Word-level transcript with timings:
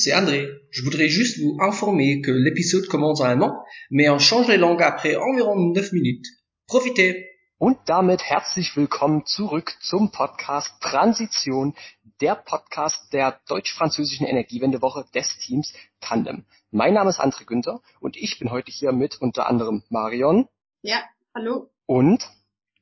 c'est 0.00 0.14
André. 0.14 0.48
Je 0.70 0.82
voudrais 0.82 1.08
juste 1.08 1.38
vous 1.40 1.58
informer 1.60 2.22
que 2.22 2.30
l'épisode 2.30 2.86
commence 2.86 3.20
à 3.20 3.28
un 3.28 3.42
an, 3.42 3.62
mais 3.90 4.08
on 4.08 4.18
change 4.18 4.48
les 4.48 4.56
langues 4.56 4.82
après 4.82 5.14
environ 5.16 5.72
9 5.74 5.92
minutes. 5.92 6.26
Profitez! 6.66 7.26
Und 7.58 7.76
damit 7.84 8.22
herzlich 8.22 8.74
willkommen 8.76 9.26
zurück 9.26 9.76
zum 9.82 10.10
Podcast 10.10 10.72
Transition, 10.80 11.74
der 12.22 12.34
Podcast 12.34 13.12
der 13.12 13.38
deutsch-französischen 13.48 14.26
Energiewendewoche 14.26 15.04
des 15.14 15.36
Teams 15.36 15.74
Tandem. 16.00 16.46
Mein 16.70 16.94
Name 16.94 17.10
ist 17.10 17.20
André 17.20 17.44
Günther 17.44 17.82
und 18.00 18.16
ich 18.16 18.38
bin 18.38 18.50
heute 18.50 18.72
hier 18.72 18.92
mit 18.92 19.20
unter 19.20 19.46
anderem 19.50 19.82
Marion. 19.90 20.48
Ja, 20.80 21.02
hallo. 21.34 21.68
Und 21.84 22.26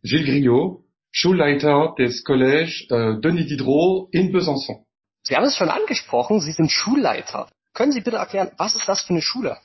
Gilles 0.04 0.26
Griot, 0.26 0.84
Schulleiter 1.10 1.96
des 1.98 2.24
Collèges 2.24 2.86
äh, 2.90 3.20
Denis 3.20 3.48
Diderot 3.48 4.08
in 4.12 4.30
Besançon. 4.30 4.84
Sie 5.28 5.36
haben 5.36 5.44
es 5.44 5.56
schon 5.56 5.68
angesprochen, 5.68 6.40
Sie 6.40 6.52
sind 6.52 6.72
Schulleiter. 6.72 7.50
Können 7.74 7.92
Sie 7.92 8.00
bitte 8.00 8.16
erklären, 8.16 8.50
was 8.56 8.74
ist 8.74 8.88
das 8.88 9.02
für 9.02 9.10
eine 9.10 9.20
Schule? 9.20 9.58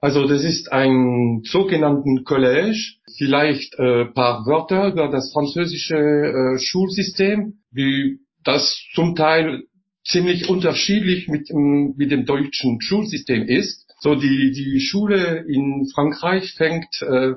Also 0.00 0.28
das 0.28 0.44
ist 0.44 0.70
ein 0.70 1.42
sogenannten 1.44 2.22
Collège, 2.24 2.94
vielleicht 3.18 3.74
äh, 3.80 4.04
paar 4.04 4.46
Wörter 4.46 4.92
über 4.92 5.08
das 5.08 5.32
französische 5.32 5.96
äh, 5.96 6.58
Schulsystem, 6.60 7.64
wie 7.72 8.20
das 8.44 8.80
zum 8.94 9.16
Teil 9.16 9.64
ziemlich 10.04 10.48
unterschiedlich 10.48 11.26
mit, 11.26 11.50
mit 11.52 12.12
dem 12.12 12.24
deutschen 12.24 12.80
Schulsystem 12.80 13.42
ist. 13.48 13.86
So 13.98 14.14
die, 14.14 14.52
die 14.52 14.78
Schule 14.78 15.44
in 15.48 15.88
Frankreich 15.92 16.54
fängt, 16.54 17.02
äh, 17.02 17.32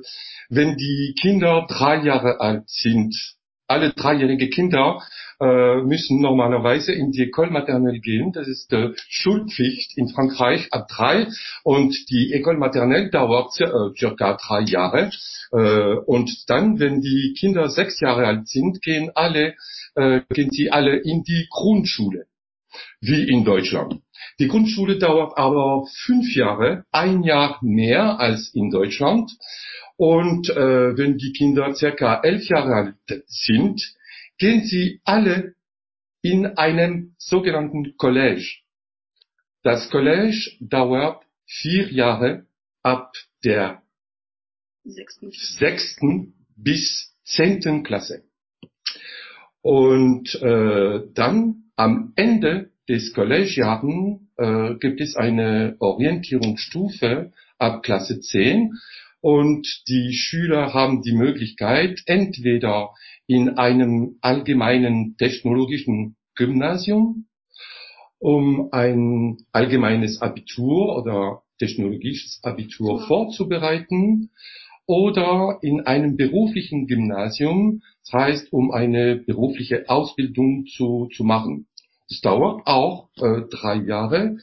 wenn 0.49 0.77
die 0.77 1.15
Kinder 1.19 1.65
drei 1.67 2.03
Jahre 2.03 2.41
alt 2.41 2.69
sind. 2.69 3.38
Alle 3.69 3.93
dreijährige 3.93 4.49
Kinder 4.49 4.99
äh, 5.39 5.81
müssen 5.83 6.19
normalerweise 6.21 6.91
in 6.91 7.11
die 7.11 7.21
École 7.21 7.51
maternelle 7.51 7.99
gehen. 7.99 8.31
Das 8.31 8.47
ist 8.47 8.73
äh, 8.73 8.89
Schulpflicht 9.07 9.95
in 9.95 10.09
Frankreich 10.09 10.67
ab 10.71 10.87
drei 10.89 11.27
und 11.63 11.95
die 12.09 12.33
École 12.33 12.57
maternelle 12.57 13.11
dauert 13.11 13.61
äh, 13.61 13.69
circa 13.95 14.37
drei 14.41 14.61
Jahre. 14.61 15.11
Äh, 15.51 15.93
und 16.07 16.49
dann, 16.49 16.79
wenn 16.79 17.01
die 17.01 17.35
Kinder 17.39 17.69
sechs 17.69 17.99
Jahre 17.99 18.25
alt 18.25 18.47
sind, 18.47 18.81
gehen 18.81 19.11
alle, 19.13 19.53
äh, 19.93 20.21
gehen 20.29 20.49
sie 20.49 20.71
alle 20.71 20.97
in 20.97 21.21
die 21.21 21.45
Grundschule, 21.51 22.25
wie 23.01 23.29
in 23.29 23.45
Deutschland. 23.45 24.01
Die 24.39 24.47
Grundschule 24.47 24.97
dauert 24.97 25.37
aber 25.37 25.87
fünf 26.05 26.35
Jahre, 26.35 26.85
ein 26.91 27.23
Jahr 27.23 27.59
mehr 27.61 28.19
als 28.19 28.53
in 28.53 28.69
Deutschland. 28.69 29.31
Und 29.97 30.49
äh, 30.49 30.97
wenn 30.97 31.17
die 31.17 31.33
Kinder 31.33 31.73
circa 31.75 32.21
elf 32.21 32.47
Jahre 32.47 32.73
alt 32.73 33.23
sind, 33.27 33.95
gehen 34.37 34.63
sie 34.63 35.01
alle 35.03 35.55
in 36.21 36.45
einem 36.45 37.15
sogenannten 37.17 37.95
Collège. 37.97 38.59
Das 39.63 39.91
Collège 39.91 40.55
dauert 40.61 41.23
vier 41.45 41.91
Jahre 41.91 42.45
ab 42.81 43.13
der 43.43 43.81
Sechsten. 44.83 45.31
sechsten 45.31 46.33
bis 46.55 47.13
zehnten 47.23 47.83
Klasse. 47.83 48.23
Und 49.61 50.33
äh, 50.41 51.01
dann 51.13 51.71
am 51.75 52.13
Ende 52.15 52.71
des 52.89 53.13
Collegejahren 53.13 54.31
äh, 54.37 54.73
gibt 54.75 54.99
es 54.99 55.15
eine 55.15 55.75
Orientierungsstufe 55.79 57.31
ab 57.59 57.83
Klasse 57.83 58.19
10 58.19 58.73
und 59.21 59.67
die 59.87 60.13
Schüler 60.13 60.73
haben 60.73 61.03
die 61.03 61.13
Möglichkeit, 61.13 62.01
entweder 62.07 62.89
in 63.27 63.57
einem 63.57 64.17
allgemeinen 64.21 65.15
technologischen 65.17 66.15
Gymnasium, 66.35 67.27
um 68.17 68.69
ein 68.71 69.37
allgemeines 69.51 70.21
Abitur 70.21 70.97
oder 70.97 71.43
technologisches 71.59 72.39
Abitur 72.43 73.05
vorzubereiten, 73.05 74.31
oder 74.89 75.59
in 75.61 75.81
einem 75.81 76.17
beruflichen 76.17 76.87
Gymnasium, 76.87 77.83
das 78.01 78.11
heißt, 78.11 78.51
um 78.51 78.71
eine 78.71 79.17
berufliche 79.17 79.87
Ausbildung 79.87 80.65
zu, 80.65 81.07
zu 81.15 81.23
machen. 81.23 81.67
Es 82.09 82.21
dauert 82.21 82.65
auch 82.65 83.09
äh, 83.17 83.41
drei 83.49 83.75
Jahre. 83.75 84.37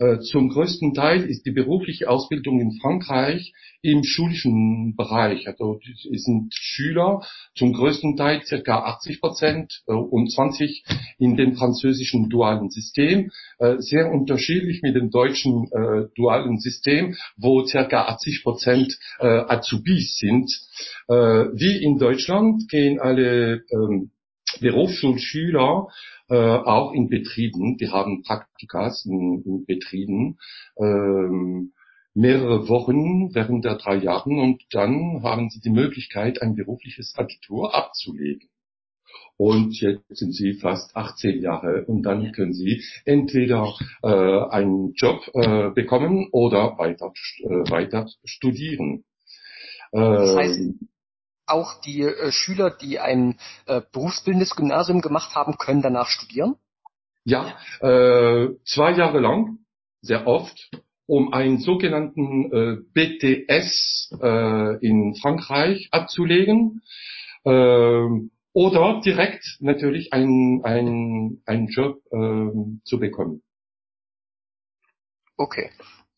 Äh, 0.00 0.20
zum 0.20 0.48
größten 0.48 0.94
Teil 0.94 1.24
ist 1.24 1.44
die 1.44 1.50
berufliche 1.50 2.08
Ausbildung 2.08 2.58
in 2.58 2.72
Frankreich 2.80 3.52
im 3.82 4.02
schulischen 4.02 4.96
Bereich. 4.96 5.46
Also 5.46 5.78
es 6.10 6.24
sind 6.24 6.54
Schüler 6.54 7.20
zum 7.54 7.74
größten 7.74 8.16
Teil 8.16 8.42
circa 8.42 8.78
80 8.84 9.20
Prozent 9.20 9.82
äh, 9.86 9.92
und 9.92 10.32
20 10.32 10.84
in 11.18 11.36
dem 11.36 11.54
französischen 11.54 12.30
dualen 12.30 12.70
System. 12.70 13.30
Äh, 13.58 13.76
sehr 13.80 14.10
unterschiedlich 14.10 14.80
mit 14.80 14.96
dem 14.96 15.10
deutschen 15.10 15.70
äh, 15.70 16.08
dualen 16.16 16.58
System, 16.58 17.14
wo 17.36 17.66
circa 17.66 18.06
80 18.06 18.42
Prozent 18.42 18.98
äh, 19.18 19.26
Azubis 19.26 20.16
sind. 20.16 20.50
Äh, 21.08 21.14
wie 21.14 21.82
in 21.84 21.98
Deutschland 21.98 22.70
gehen 22.70 22.98
alle 22.98 23.64
ähm, 23.70 24.12
Berufsschulschüler 24.60 25.88
äh, 26.28 26.34
auch 26.34 26.92
in 26.92 27.08
Betrieben, 27.08 27.76
die 27.76 27.88
haben 27.88 28.22
Praktikas 28.22 29.04
in, 29.04 29.42
in 29.44 29.64
Betrieben, 29.66 30.38
ähm, 30.78 31.72
mehrere 32.14 32.68
Wochen 32.68 33.34
während 33.34 33.64
der 33.64 33.76
drei 33.76 33.96
Jahren 33.96 34.38
und 34.38 34.62
dann 34.70 35.22
haben 35.22 35.50
sie 35.50 35.60
die 35.60 35.70
Möglichkeit, 35.70 36.42
ein 36.42 36.54
berufliches 36.56 37.14
Abitur 37.16 37.74
abzulegen. 37.74 38.48
Und 39.36 39.80
jetzt 39.80 40.04
sind 40.10 40.34
sie 40.34 40.52
fast 40.54 40.94
18 40.94 41.40
Jahre 41.40 41.84
und 41.86 42.02
dann 42.02 42.30
können 42.32 42.52
sie 42.52 42.82
entweder 43.06 43.74
äh, 44.02 44.08
einen 44.08 44.92
Job 44.94 45.30
äh, 45.32 45.70
bekommen 45.70 46.28
oder 46.30 46.76
weiter, 46.76 47.12
äh, 47.38 47.70
weiter 47.70 48.06
studieren. 48.24 49.04
Das 49.92 50.36
heißt, 50.36 50.58
Ähm, 50.60 50.89
auch 51.50 51.80
die 51.80 52.02
äh, 52.02 52.32
Schüler, 52.32 52.70
die 52.70 52.98
ein 52.98 53.38
äh, 53.66 53.80
berufsbildendes 53.92 54.56
Gymnasium 54.56 55.00
gemacht 55.00 55.34
haben, 55.34 55.58
können 55.58 55.82
danach 55.82 56.08
studieren? 56.08 56.56
Ja, 57.24 57.56
äh, 57.80 58.48
zwei 58.64 58.92
Jahre 58.92 59.20
lang, 59.20 59.58
sehr 60.00 60.26
oft, 60.26 60.70
um 61.06 61.32
einen 61.32 61.58
sogenannten 61.58 62.52
äh, 62.52 62.76
BTS 62.94 64.16
äh, 64.20 64.86
in 64.86 65.16
Frankreich 65.16 65.88
abzulegen. 65.90 66.82
ähm, 67.44 68.30
oder 68.52 69.00
direkt 69.00 69.58
natürlich 69.60 70.12
einen 70.12 70.64
ein, 70.64 71.42
ein 71.46 71.68
Job 71.68 72.02
ähm, 72.12 72.80
zu 72.84 72.98
bekommen. 72.98 73.42
Okay. 75.36 75.70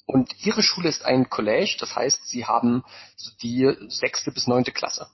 Und 0.07 0.35
Ihre 0.45 0.63
Schule 0.63 0.89
ist 0.89 1.05
ein 1.05 1.27
Collège, 1.29 1.79
das 1.79 1.95
heißt, 1.95 2.27
Sie 2.27 2.45
haben 2.45 2.83
die 3.43 3.71
sechste 3.89 4.33
bis 4.33 4.47
neunte 4.47 4.73
Klasse. 4.73 5.07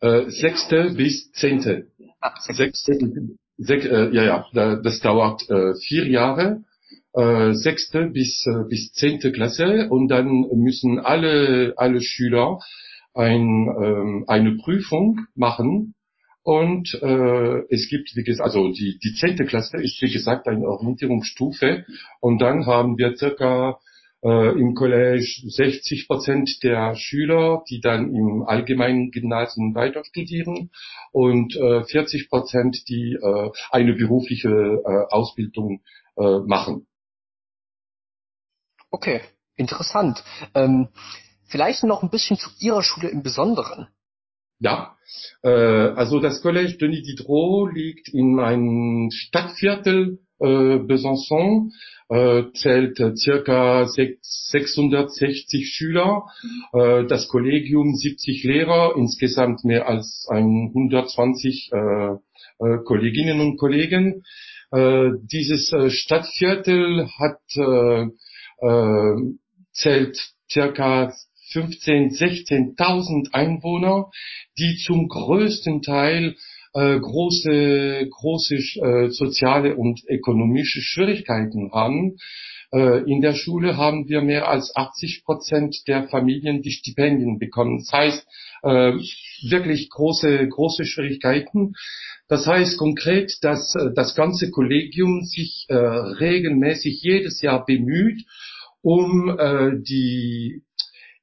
Äh, 0.00 0.30
sechste 0.30 0.90
bis 0.94 1.30
zehnte. 1.32 1.88
Ah, 2.20 2.34
sechste. 2.40 2.98
Sech, 3.56 3.84
äh, 3.84 4.10
ja, 4.14 4.24
ja, 4.24 4.46
da- 4.52 4.76
das 4.76 5.00
dauert 5.00 5.48
äh, 5.50 5.74
vier 5.86 6.06
Jahre. 6.08 6.62
Äh, 7.14 7.52
sechste 7.54 8.06
bis, 8.06 8.46
äh, 8.46 8.64
bis 8.68 8.92
zehnte 8.92 9.32
Klasse 9.32 9.88
und 9.90 10.08
dann 10.08 10.46
müssen 10.54 11.00
alle, 11.00 11.74
alle 11.76 12.00
Schüler 12.00 12.60
ein, 13.14 13.66
ähm, 13.82 14.24
eine 14.28 14.56
Prüfung 14.56 15.26
machen 15.34 15.94
und 16.44 16.94
äh, 17.02 17.62
es 17.70 17.88
gibt, 17.88 18.14
wie 18.14 18.22
gesagt, 18.22 18.44
also 18.46 18.70
die, 18.72 18.98
die 19.02 19.14
zehnte 19.14 19.44
Klasse 19.46 19.78
ist 19.78 20.00
wie 20.00 20.12
gesagt 20.12 20.46
eine 20.46 20.66
Orientierungsstufe 20.68 21.84
und 22.20 22.38
dann 22.40 22.66
haben 22.66 22.96
wir 22.98 23.16
circa 23.16 23.78
im 24.20 24.74
Collège 24.74 25.48
60 25.48 26.08
Prozent 26.08 26.62
der 26.64 26.96
Schüler, 26.96 27.62
die 27.70 27.80
dann 27.80 28.12
im 28.12 28.42
allgemeinen 28.42 29.12
Gymnasium 29.12 29.76
weiter 29.76 30.04
studieren 30.04 30.70
und 31.12 31.54
äh, 31.54 31.84
40 31.84 32.28
Prozent, 32.28 32.88
die 32.88 33.14
äh, 33.14 33.50
eine 33.70 33.94
berufliche 33.94 34.48
äh, 34.48 35.14
Ausbildung 35.14 35.82
äh, 36.16 36.40
machen. 36.40 36.88
Okay, 38.90 39.20
interessant. 39.56 40.24
Ähm, 40.54 40.88
vielleicht 41.46 41.84
noch 41.84 42.02
ein 42.02 42.10
bisschen 42.10 42.38
zu 42.38 42.50
Ihrer 42.58 42.82
Schule 42.82 43.08
im 43.08 43.22
Besonderen. 43.22 43.88
Ja, 44.60 44.96
äh, 45.42 45.48
also 45.48 46.18
das 46.20 46.42
Collège 46.42 46.78
Denis 46.78 47.06
Diderot 47.06 47.72
liegt 47.72 48.08
in 48.08 48.40
einem 48.40 49.10
Stadtviertel 49.12 50.18
äh, 50.40 50.78
Besançon, 50.78 51.72
äh, 52.08 52.44
zählt 52.54 52.98
äh, 53.00 53.14
circa 53.16 53.84
sech- 53.84 54.18
660 54.22 55.68
Schüler, 55.68 56.26
äh, 56.72 57.04
das 57.06 57.28
Kollegium 57.28 57.94
70 57.94 58.44
Lehrer, 58.44 58.94
insgesamt 58.96 59.64
mehr 59.64 59.88
als 59.88 60.26
120 60.30 61.70
äh, 61.72 61.76
äh, 61.76 62.78
Kolleginnen 62.84 63.40
und 63.40 63.56
Kollegen. 63.58 64.24
Äh, 64.70 65.10
dieses 65.22 65.72
äh, 65.72 65.90
Stadtviertel 65.90 67.08
hat 67.18 67.40
äh, 67.56 68.08
äh, 68.66 69.16
zählt 69.72 70.18
circa 70.50 71.12
15, 71.52 72.10
16.000 72.10 73.32
Einwohner, 73.32 74.10
die 74.58 74.76
zum 74.76 75.08
größten 75.08 75.82
Teil 75.82 76.36
äh, 76.74 76.98
große, 76.98 78.08
große 78.10 78.54
äh, 78.56 79.10
soziale 79.10 79.76
und 79.76 80.00
ökonomische 80.08 80.80
Schwierigkeiten 80.80 81.72
haben. 81.72 82.16
Äh, 82.72 83.10
in 83.10 83.20
der 83.20 83.34
Schule 83.34 83.76
haben 83.76 84.08
wir 84.08 84.20
mehr 84.20 84.48
als 84.48 84.74
80 84.76 85.24
Prozent 85.24 85.88
der 85.88 86.08
Familien 86.08 86.62
die 86.62 86.70
Stipendien 86.70 87.38
bekommen. 87.38 87.78
Das 87.78 87.92
heißt, 87.92 88.26
äh, 88.62 88.92
wirklich 89.48 89.88
große, 89.90 90.48
große 90.48 90.84
Schwierigkeiten. 90.84 91.74
Das 92.28 92.46
heißt 92.46 92.76
konkret, 92.76 93.32
dass 93.42 93.74
äh, 93.74 93.90
das 93.94 94.14
ganze 94.14 94.50
Kollegium 94.50 95.24
sich 95.24 95.64
äh, 95.68 95.74
regelmäßig 95.74 97.00
jedes 97.02 97.40
Jahr 97.40 97.64
bemüht, 97.64 98.24
um 98.82 99.36
äh, 99.38 99.70
die, 99.80 100.62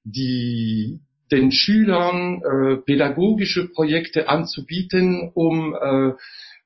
die, 0.04 1.00
den 1.32 1.52
Schülern 1.52 2.42
äh, 2.42 2.78
pädagogische 2.78 3.68
Projekte 3.70 4.30
anzubieten, 4.30 5.32
um, 5.34 5.74
äh, 5.74 6.10
äh, 6.10 6.14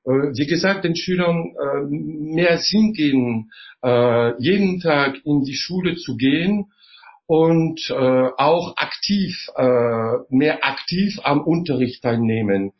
wie 0.06 0.48
gesagt, 0.48 0.84
den 0.84 0.96
Schülern 0.96 1.54
äh, 1.56 1.86
mehr 1.90 2.58
Sinn 2.58 2.94
geben, 2.94 3.52
äh, 3.84 4.42
jeden 4.42 4.80
Tag 4.80 5.22
in 5.26 5.44
die 5.44 5.56
Schule 5.56 5.96
zu 5.96 6.18
gehen 6.18 6.72
und 7.28 7.90
äh, 7.90 7.94
auch 7.94 8.76
aktiv, 8.78 9.50
äh, 9.56 10.18
mehr 10.30 10.66
aktiv 10.66 11.20
am 11.24 11.42
Unterricht 11.42 12.02
teilnehmen. 12.02 12.74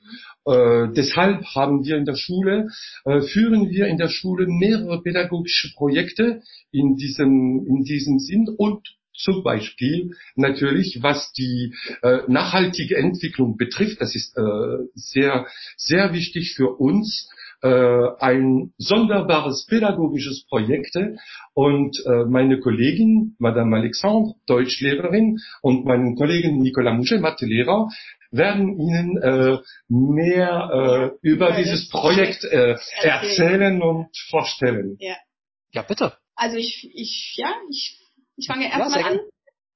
Äh, 0.46 0.88
deshalb 0.96 1.46
haben 1.54 1.86
wir 1.86 1.98
in 1.98 2.06
der 2.06 2.16
Schule, 2.16 2.70
äh, 3.06 3.22
führen 3.22 3.70
wir 3.70 3.88
in 3.88 3.98
der 3.98 4.10
Schule 4.10 4.48
mehrere 4.48 5.04
pädagogische 5.04 5.72
Projekte 5.76 6.42
in 6.72 6.96
diesem, 6.96 7.66
in 7.68 7.84
diesem 7.84 8.20
Sinn 8.20 8.48
und 8.58 8.99
zum 9.20 9.44
Beispiel 9.44 10.12
natürlich, 10.36 11.00
was 11.02 11.32
die 11.34 11.76
äh, 12.02 12.20
nachhaltige 12.28 12.98
Entwicklung 12.98 13.58
betrifft, 13.58 14.02
das 14.02 14.16
ist 14.16 14.38
äh, 14.38 14.42
sehr, 14.96 15.46
sehr 15.78 16.14
wichtig 16.14 16.54
für 16.56 16.80
uns, 16.80 17.30
äh, 17.62 18.08
ein 18.20 18.74
sonderbares 18.78 19.66
pädagogisches 19.66 20.46
Projekt 20.48 20.96
und 21.54 21.98
äh, 22.06 22.24
meine 22.30 22.60
Kollegin, 22.60 23.36
Madame 23.38 23.78
Alexandre, 23.78 24.36
Deutschlehrerin 24.48 25.38
und 25.62 25.86
mein 25.86 26.16
Kollegen 26.16 26.60
Nicolas 26.60 26.96
Mouchet, 26.96 27.22
Mathelehrer, 27.22 27.90
werden 28.32 28.80
Ihnen 28.80 29.18
äh, 29.22 29.58
mehr 29.90 31.12
äh, 31.22 31.28
über 31.28 31.52
dieses 31.52 31.90
Projekt 31.90 32.46
äh, 32.46 32.78
erzählen 33.02 33.82
und 33.82 34.16
vorstellen. 34.30 34.96
Ja. 35.00 35.16
Ja, 35.72 35.82
bitte. 35.84 36.14
Also 36.36 36.58
ich, 36.58 36.90
ich, 36.94 37.36
ja, 37.38 37.54
ich, 37.70 38.00
ich 38.40 38.48
fange 38.48 38.66
Ja, 38.66 38.80
erstmal 38.80 39.04
sehr 39.04 39.06
an. 39.06 39.20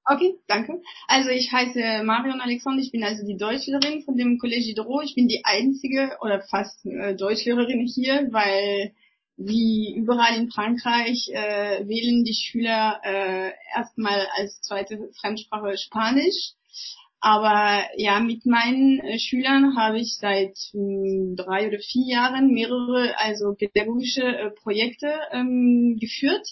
Okay, 0.06 0.36
danke. 0.48 0.81
Also 1.07 1.30
ich 1.30 1.51
heiße 1.51 2.04
Marion 2.04 2.42
Alexander, 2.42 2.81
ich 2.81 2.92
bin 2.92 3.04
also 3.04 3.25
die 3.25 3.38
Deutschlehrerin 3.38 4.04
von 4.04 4.18
dem 4.18 4.38
Collège 4.38 4.65
Diderot. 4.65 5.06
Ich 5.06 5.15
bin 5.15 5.30
die 5.30 5.45
einzige 5.45 6.18
oder 6.21 6.42
fast 6.42 6.86
äh, 6.86 7.15
Deutschlehrerin 7.15 7.88
hier, 7.88 8.27
weil 8.31 8.94
wie 9.38 9.95
überall 9.95 10.38
in 10.38 10.51
Frankreich 10.51 11.30
äh, 11.31 11.88
wählen 11.88 12.24
die 12.24 12.36
Schüler 12.36 13.00
äh, 13.04 13.51
erstmal 13.75 14.27
als 14.38 14.60
zweite 14.62 15.10
Fremdsprache 15.19 15.77
Spanisch. 15.77 16.54
Aber 17.19 17.86
ja, 17.95 18.19
mit 18.19 18.45
meinen 18.45 19.00
äh, 19.00 19.18
Schülern 19.18 19.77
habe 19.77 20.00
ich 20.00 20.18
seit 20.18 20.57
mh, 20.74 21.36
drei 21.38 21.69
oder 21.69 21.80
vier 21.80 22.06
Jahren 22.06 22.50
mehrere 22.50 23.18
also 23.18 23.54
pädagogische 23.54 24.24
äh, 24.24 24.50
Projekte 24.51 25.07
ähm, 25.31 25.98
geführt. 25.98 26.45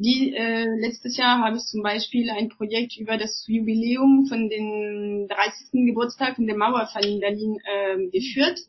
Die, 0.00 0.32
äh, 0.32 0.64
letztes 0.78 1.16
Jahr 1.16 1.40
habe 1.40 1.56
ich 1.56 1.64
zum 1.64 1.82
Beispiel 1.82 2.30
ein 2.30 2.48
Projekt 2.50 2.96
über 2.96 3.16
das 3.16 3.44
Jubiläum 3.48 4.26
von 4.28 4.48
den 4.48 5.26
30. 5.26 5.86
Geburtstag 5.86 6.36
von 6.36 6.46
der 6.46 6.56
Mauerfall 6.56 7.04
in 7.04 7.18
Berlin 7.18 7.58
äh, 7.64 8.06
geführt. 8.08 8.60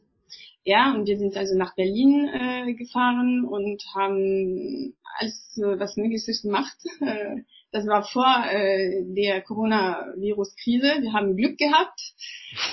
Ja, 0.66 0.96
und 0.96 1.08
wir 1.08 1.20
sind 1.20 1.38
also 1.38 1.56
nach 1.56 1.76
Berlin 1.76 2.28
äh, 2.34 2.74
gefahren 2.74 3.46
und 3.46 3.84
haben 3.94 4.96
alles, 5.20 5.54
was 5.56 5.98
Mögliches 5.98 6.42
gemacht. 6.42 6.76
Äh, 7.02 7.44
das 7.72 7.86
war 7.86 8.04
vor 8.04 8.46
äh, 8.52 9.04
der 9.14 9.42
Coronavirus-Krise. 9.44 11.02
Wir 11.02 11.14
haben 11.14 11.38
Glück 11.38 11.60
gehabt. 11.60 12.02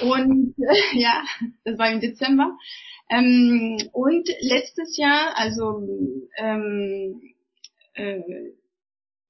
Und 0.02 0.54
äh, 0.58 0.98
ja, 0.98 1.22
das 1.64 1.78
war 1.78 1.90
im 1.90 2.00
Dezember. 2.00 2.56
Ähm, 3.10 3.76
und 3.92 4.28
letztes 4.40 4.96
Jahr, 4.96 5.36
also 5.36 5.86
ähm, 6.38 7.20
äh, 7.96 8.22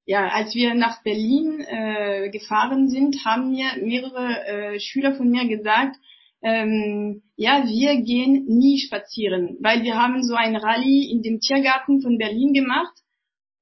ja, 0.05 0.29
als 0.29 0.55
wir 0.55 0.73
nach 0.73 1.03
Berlin 1.03 1.59
äh, 1.59 2.29
gefahren 2.29 2.87
sind, 2.89 3.25
haben 3.25 3.51
mir 3.51 3.67
mehrere 3.81 4.47
äh, 4.47 4.79
Schüler 4.79 5.15
von 5.15 5.29
mir 5.29 5.47
gesagt, 5.47 5.97
ähm, 6.41 7.23
ja, 7.35 7.63
wir 7.65 8.01
gehen 8.01 8.45
nie 8.45 8.79
spazieren, 8.79 9.57
weil 9.59 9.83
wir 9.83 9.95
haben 9.95 10.23
so 10.23 10.35
ein 10.35 10.55
Rallye 10.55 11.11
in 11.11 11.23
dem 11.23 11.39
Tiergarten 11.39 12.01
von 12.01 12.17
Berlin 12.17 12.53
gemacht 12.53 12.95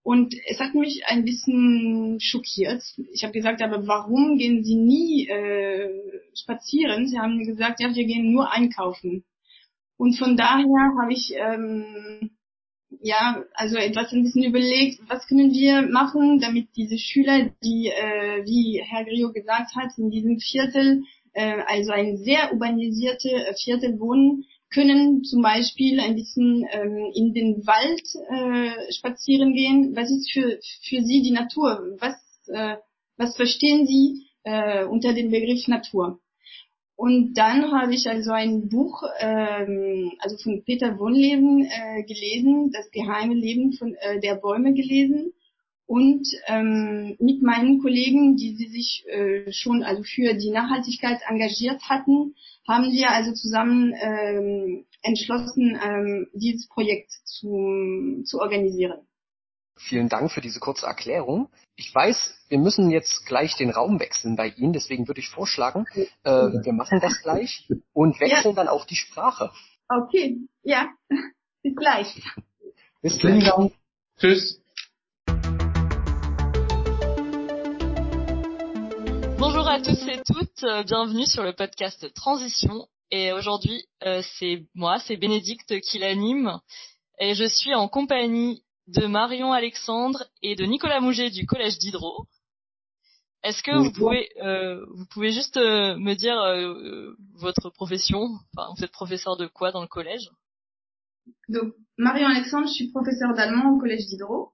und 0.04 0.36
es 0.48 0.60
hat 0.60 0.76
mich 0.76 1.04
ein 1.08 1.26
bisschen 1.26 2.20
schockiert. 2.22 2.84
Ich 3.12 3.24
habe 3.24 3.34
gesagt, 3.34 3.64
aber 3.64 3.88
warum 3.88 4.38
gehen 4.38 4.64
Sie 4.64 4.76
nie 4.76 5.28
äh, 5.28 5.90
spazieren? 6.36 7.08
Sie 7.08 7.18
haben 7.18 7.44
gesagt, 7.44 7.80
ja, 7.80 7.96
wir 7.96 8.06
gehen 8.06 8.32
nur 8.32 8.52
einkaufen. 8.52 9.26
Und 9.98 10.16
von 10.20 10.38
daher 10.38 10.92
habe 11.02 11.12
ich 11.12 11.34
ähm, 11.36 12.35
ja, 13.06 13.44
also 13.54 13.78
etwas 13.78 14.12
ein 14.12 14.24
bisschen 14.24 14.44
überlegt, 14.44 15.00
was 15.08 15.28
können 15.28 15.52
wir 15.52 15.84
machen, 15.84 16.40
damit 16.40 16.70
diese 16.76 16.98
Schüler, 16.98 17.52
die, 17.64 17.90
äh, 17.90 18.44
wie 18.46 18.82
Herr 18.84 19.06
Grio 19.06 19.32
gesagt 19.32 19.76
hat, 19.76 19.92
in 20.00 20.10
diesem 20.10 20.40
Viertel, 20.40 21.04
äh, 21.34 21.62
also 21.68 21.92
ein 21.92 22.18
sehr 22.18 22.52
urbanisierte 22.52 23.30
äh, 23.30 23.54
Viertel 23.64 24.00
wohnen, 24.00 24.46
können 24.74 25.24
zum 25.24 25.44
Beispiel 25.44 26.00
ein 26.00 26.16
bisschen 26.16 26.66
ähm, 26.72 27.12
in 27.14 27.34
den 27.36 27.68
Wald 27.68 28.02
äh, 28.32 28.92
spazieren 28.92 29.54
gehen. 29.54 29.96
Was 29.96 30.10
ist 30.10 30.32
für, 30.32 30.60
für 30.82 31.04
Sie 31.04 31.22
die 31.22 31.32
Natur? 31.32 31.96
Was, 32.00 32.16
äh, 32.48 32.78
was 33.18 33.36
verstehen 33.36 33.86
Sie 33.86 34.26
äh, 34.44 34.84
unter 34.84 35.14
dem 35.14 35.30
Begriff 35.30 35.68
Natur? 35.68 36.20
Und 36.96 37.34
dann 37.34 37.72
habe 37.72 37.94
ich 37.94 38.08
also 38.08 38.32
ein 38.32 38.70
Buch, 38.70 39.04
ähm, 39.20 40.14
also 40.20 40.38
von 40.38 40.64
Peter 40.64 40.98
Wohnleben 40.98 41.66
äh, 41.66 42.04
gelesen, 42.04 42.72
das 42.72 42.90
geheime 42.92 43.34
Leben 43.34 43.74
von 43.74 43.96
äh, 43.96 44.20
der 44.22 44.36
Bäume 44.36 44.74
gelesen 44.74 45.34
und 45.88 46.28
ähm, 46.48 47.16
mit 47.20 47.44
meinen 47.44 47.80
Kollegen, 47.80 48.38
die 48.38 48.56
sie 48.56 48.68
sich 48.68 49.06
äh, 49.08 49.52
schon 49.52 49.84
also 49.84 50.04
für 50.04 50.34
die 50.34 50.50
Nachhaltigkeit 50.50 51.20
engagiert 51.28 51.82
hatten, 51.90 52.36
haben 52.68 52.92
wir 52.92 53.12
also 53.12 53.34
zusammen 53.34 53.94
ähm, 54.02 54.86
entschlossen, 55.04 55.78
ähm, 55.84 56.28
dieses 56.34 56.68
Projekt 56.70 57.12
zu, 57.26 58.24
zu 58.26 58.40
organisieren. 58.40 59.05
Vielen 59.78 60.08
Dank 60.08 60.32
für 60.32 60.40
diese 60.40 60.62
kurze 60.62 60.86
Erklärung. 60.86 61.50
Ich 61.76 61.94
weiß, 61.94 62.46
wir 62.48 62.60
müssen 62.60 62.92
jetzt 62.92 63.26
gleich 63.26 63.58
den 63.58 63.72
Raum 63.72 64.00
wechseln 64.00 64.38
bei 64.38 64.48
Ihnen, 64.48 64.72
deswegen 64.72 65.08
würde 65.08 65.20
ich 65.20 65.28
vorschlagen, 65.28 65.86
äh, 66.24 66.32
wir 66.32 66.72
machen 66.72 67.02
das 67.02 67.22
gleich 67.22 67.68
und 67.92 68.18
wechseln 68.22 68.56
dann 68.56 68.70
auch 68.70 68.86
die 68.86 68.96
Sprache. 68.96 69.52
Okay, 69.90 70.38
ja, 70.64 70.88
bis 71.62 71.76
gleich. 71.76 72.24
Bis 73.02 73.20
Vielen 73.20 73.42
gleich. 73.42 73.54
Dank. 73.54 73.74
Tschüss. 74.18 74.62
Bonjour 79.38 79.68
à 79.68 79.82
tous 79.82 80.08
et 80.08 80.22
toutes, 80.26 80.64
euh, 80.64 80.84
bienvenue 80.84 81.26
sur 81.26 81.44
le 81.44 81.52
podcast 81.52 82.14
Transition. 82.14 82.88
Et 83.12 83.34
aujourd'hui, 83.34 83.86
euh, 84.06 84.22
c'est 84.40 84.66
moi, 84.74 85.00
c'est 85.00 85.18
Bénédicte 85.18 85.82
qui 85.82 86.00
l'anime. 86.00 86.60
Et 87.20 87.36
je 87.36 87.44
suis 87.44 87.76
en 87.76 87.88
compagnie 87.88 88.65
de 88.88 89.08
Marion 89.08 89.52
Alexandre 89.52 90.26
et 90.42 90.56
de 90.56 90.66
Nicolas 90.66 91.00
Mouget 91.00 91.30
du 91.32 91.46
Collège 91.46 91.78
Diderot. 91.80 92.28
Est-ce 93.44 93.62
que 93.62 93.76
vous 93.76 93.92
pouvez, 93.92 94.30
euh, 94.42 94.84
vous 94.96 95.06
pouvez 95.08 95.32
juste 95.32 95.58
euh, 95.58 95.96
me 95.98 96.16
dire 96.16 96.38
euh, 96.40 97.16
votre 97.36 97.70
profession 97.70 98.28
Enfin, 98.56 98.70
vous 98.76 98.84
êtes 98.84 98.92
professeur 98.92 99.38
de 99.38 99.46
quoi 99.48 99.72
dans 99.72 99.82
le 99.82 99.88
collège? 99.88 100.30
Donc, 101.50 101.74
Marion 101.98 102.28
Alexandre, 102.28 102.68
je 102.68 102.74
suis 102.74 102.90
professeure 102.92 103.34
d'allemand 103.36 103.72
au 103.72 103.80
Collège 103.80 104.06
Diderot. 104.08 104.52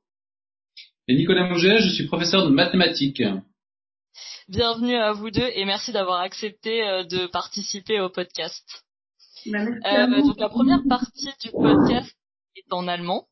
Et 1.07 1.15
Nicolas 1.15 1.50
Mouget, 1.50 1.79
je 1.79 1.89
suis 1.89 2.07
professeur 2.07 2.45
de 2.45 2.50
mathématiques. 2.51 3.23
Bienvenue 4.50 4.95
à 4.95 5.13
vous 5.13 5.31
deux 5.31 5.50
et 5.55 5.63
merci 5.65 5.91
d'avoir 5.93 6.19
accepté 6.21 6.83
euh, 6.85 7.03
de 7.05 7.27
participer 7.27 8.00
au 8.01 8.09
podcast. 8.09 8.85
Ben, 9.45 9.69
merci 9.69 9.85
à 9.88 10.03
Euh, 10.03 10.21
vous. 10.21 10.27
donc 10.27 10.39
la 10.39 10.50
première 10.50 10.81
partie 10.88 11.29
du 11.43 11.51
podcast 11.51 12.13
est 12.57 12.71
en 12.73 12.88
allemand. 12.89 13.27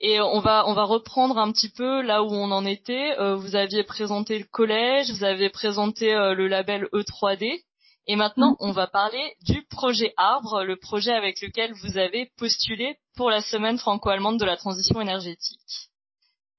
Et 0.00 0.20
on 0.20 0.40
va 0.40 0.64
on 0.66 0.74
va 0.74 0.84
reprendre 0.84 1.38
un 1.38 1.50
petit 1.52 1.68
peu 1.68 2.02
là 2.02 2.22
où 2.22 2.30
on 2.30 2.50
en 2.50 2.64
était. 2.64 3.18
Euh, 3.18 3.36
vous 3.36 3.56
aviez 3.56 3.82
présenté 3.82 4.38
le 4.38 4.44
collège, 4.44 5.10
vous 5.10 5.24
avez 5.24 5.50
présenté 5.50 6.14
euh, 6.14 6.34
le 6.34 6.46
label 6.48 6.88
E3D, 6.92 7.62
et 8.06 8.16
maintenant 8.16 8.56
on 8.60 8.72
va 8.72 8.86
parler 8.86 9.34
du 9.42 9.64
projet 9.66 10.14
Arbre, 10.16 10.62
le 10.62 10.76
projet 10.76 11.12
avec 11.12 11.40
lequel 11.40 11.72
vous 11.74 11.98
avez 11.98 12.30
postulé 12.36 12.96
pour 13.16 13.30
la 13.30 13.40
semaine 13.40 13.78
franco-allemande 13.78 14.38
de 14.38 14.44
la 14.44 14.56
transition 14.56 15.00
énergétique. 15.00 15.90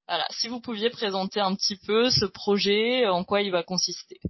Voilà, 0.06 0.26
si 0.30 0.48
vous 0.48 0.60
pouviez 0.60 0.90
présenter 0.90 1.40
un 1.40 1.54
petit 1.54 1.76
peu 1.76 2.10
ce 2.10 2.26
projet, 2.26 3.06
en 3.06 3.24
quoi 3.24 3.42
il 3.42 3.52
va 3.52 3.62
consister. 3.62 4.20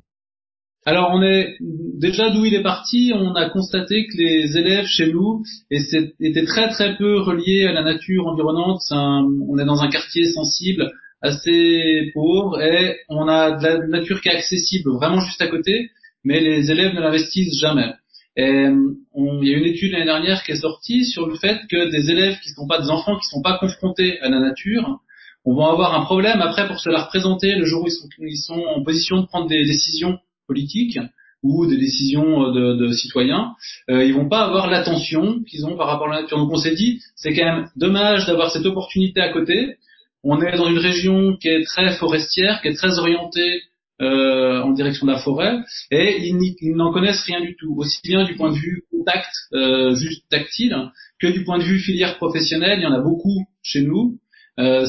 Alors 0.87 1.10
on 1.12 1.22
est 1.22 1.56
déjà 1.60 2.30
d'où 2.30 2.46
il 2.46 2.54
est 2.54 2.62
parti, 2.62 3.12
on 3.14 3.34
a 3.34 3.50
constaté 3.50 4.06
que 4.06 4.16
les 4.16 4.56
élèves 4.56 4.87
chez 4.87 5.12
nous 5.12 5.42
étaient 5.70 6.44
très 6.46 6.70
très 6.70 6.96
peu 6.96 7.20
reliés 7.20 7.66
à 7.66 7.72
la 7.72 7.82
nature 7.82 8.26
environnante. 8.26 8.80
on 8.90 9.58
est 9.58 9.66
dans 9.66 9.82
un 9.82 9.90
quartier 9.90 10.30
sensible, 10.32 10.90
assez 11.20 12.10
pauvre, 12.14 12.62
et 12.62 12.96
on 13.10 13.28
a 13.28 13.58
de 13.58 13.62
la 13.62 13.87
nature 13.88 14.22
qui 14.22 14.30
est 14.30 14.34
accessible 14.34 14.90
vraiment 14.92 15.20
juste 15.20 15.42
à 15.42 15.49
côté, 15.49 15.90
mais 16.25 16.40
les 16.40 16.70
élèves 16.70 16.94
ne 16.94 17.00
l'investissent 17.00 17.60
jamais. 17.60 17.92
Il 18.38 19.42
y 19.42 19.54
a 19.54 19.58
une 19.58 19.66
étude 19.66 19.92
l'année 19.92 20.06
dernière 20.06 20.42
qui 20.44 20.52
est 20.52 20.62
sortie 20.62 21.04
sur 21.04 21.26
le 21.26 21.34
fait 21.34 21.60
que 21.70 21.90
des 21.90 22.10
élèves 22.10 22.38
qui 22.40 22.50
ne 22.50 22.54
sont 22.54 22.66
pas 22.66 22.80
des 22.80 22.88
enfants, 22.88 23.16
qui 23.16 23.26
ne 23.26 23.38
sont 23.38 23.42
pas 23.42 23.58
confrontés 23.58 24.18
à 24.20 24.30
la 24.30 24.40
nature, 24.40 24.99
on 25.44 25.54
va 25.54 25.72
avoir 25.72 25.94
un 25.94 26.04
problème 26.06 26.40
après 26.40 26.66
pour 26.66 26.78
se 26.78 26.88
la 26.88 27.02
représenter 27.02 27.54
le 27.54 27.66
jour 27.66 27.84
où 27.84 28.25
ils 28.25 28.38
sont 28.38 28.62
en 28.75 28.82
position 28.82 29.20
de 29.20 29.26
prendre 29.26 29.46
des 29.46 29.66
décisions 29.66 30.18
politiques 30.50 30.99
ou 31.42 31.66
des 31.66 31.78
décisions 31.78 32.30
euh, 32.45 32.76
de, 32.76 32.92
citoyens, 32.92 33.54
euh, 33.88 34.04
ils 34.04 34.12
vont 34.12 34.28
pas 34.28 34.45
avoir 34.45 34.69
l'attention 34.69 35.40
qu'ils 35.49 35.64
ont 35.64 35.76
par 35.76 35.87
rapport 35.87 36.09
à 36.09 36.16
la 36.16 36.23
nature. 36.23 36.38
Donc 36.38 36.50
on 36.52 36.57
s'est 36.64 36.75
dit, 36.75 37.00
c'est 37.14 37.33
quand 37.35 37.45
même 37.45 37.69
dommage 37.76 38.26
d'avoir 38.26 38.50
cette 38.50 38.66
opportunité 38.66 39.21
à 39.21 39.33
côté. 39.33 39.76
On 40.23 40.40
est 40.42 40.57
dans 40.57 40.69
une 40.69 40.78
région 40.90 41.37
qui 41.40 41.49
est 41.49 41.64
très 41.64 41.92
forestière, 41.92 42.61
qui 42.61 42.69
est 42.69 42.75
très 42.75 42.99
orientée 42.99 43.62
euh, 44.02 44.62
en 44.62 44.73
direction 44.73 45.07
de 45.07 45.12
la 45.12 45.19
forêt, 45.19 45.59
et 45.90 46.26
ils, 46.26 46.75
n'en 46.75 46.90
connaissent 46.90 47.23
rien 47.25 47.42
du 47.42 47.54
tout, 47.57 47.75
aussi 47.76 48.00
bien 48.02 48.25
du 48.25 48.35
point 48.35 48.50
de 48.50 48.57
vue 48.57 48.85
contact, 48.90 49.28
euh, 49.52 49.95
juste 49.95 50.25
tactile, 50.30 50.75
que 51.21 51.26
du 51.26 51.45
point 51.45 51.59
de 51.59 51.64
vue 51.64 51.78
filière 51.78 52.16
professionnelle. 52.16 52.78
Il 52.78 52.83
y 52.83 52.87
en 52.87 52.95
a 52.95 53.00
beaucoup 53.02 53.45
chez 53.62 53.83
nous. 53.83 54.19
Euh, 54.61 54.87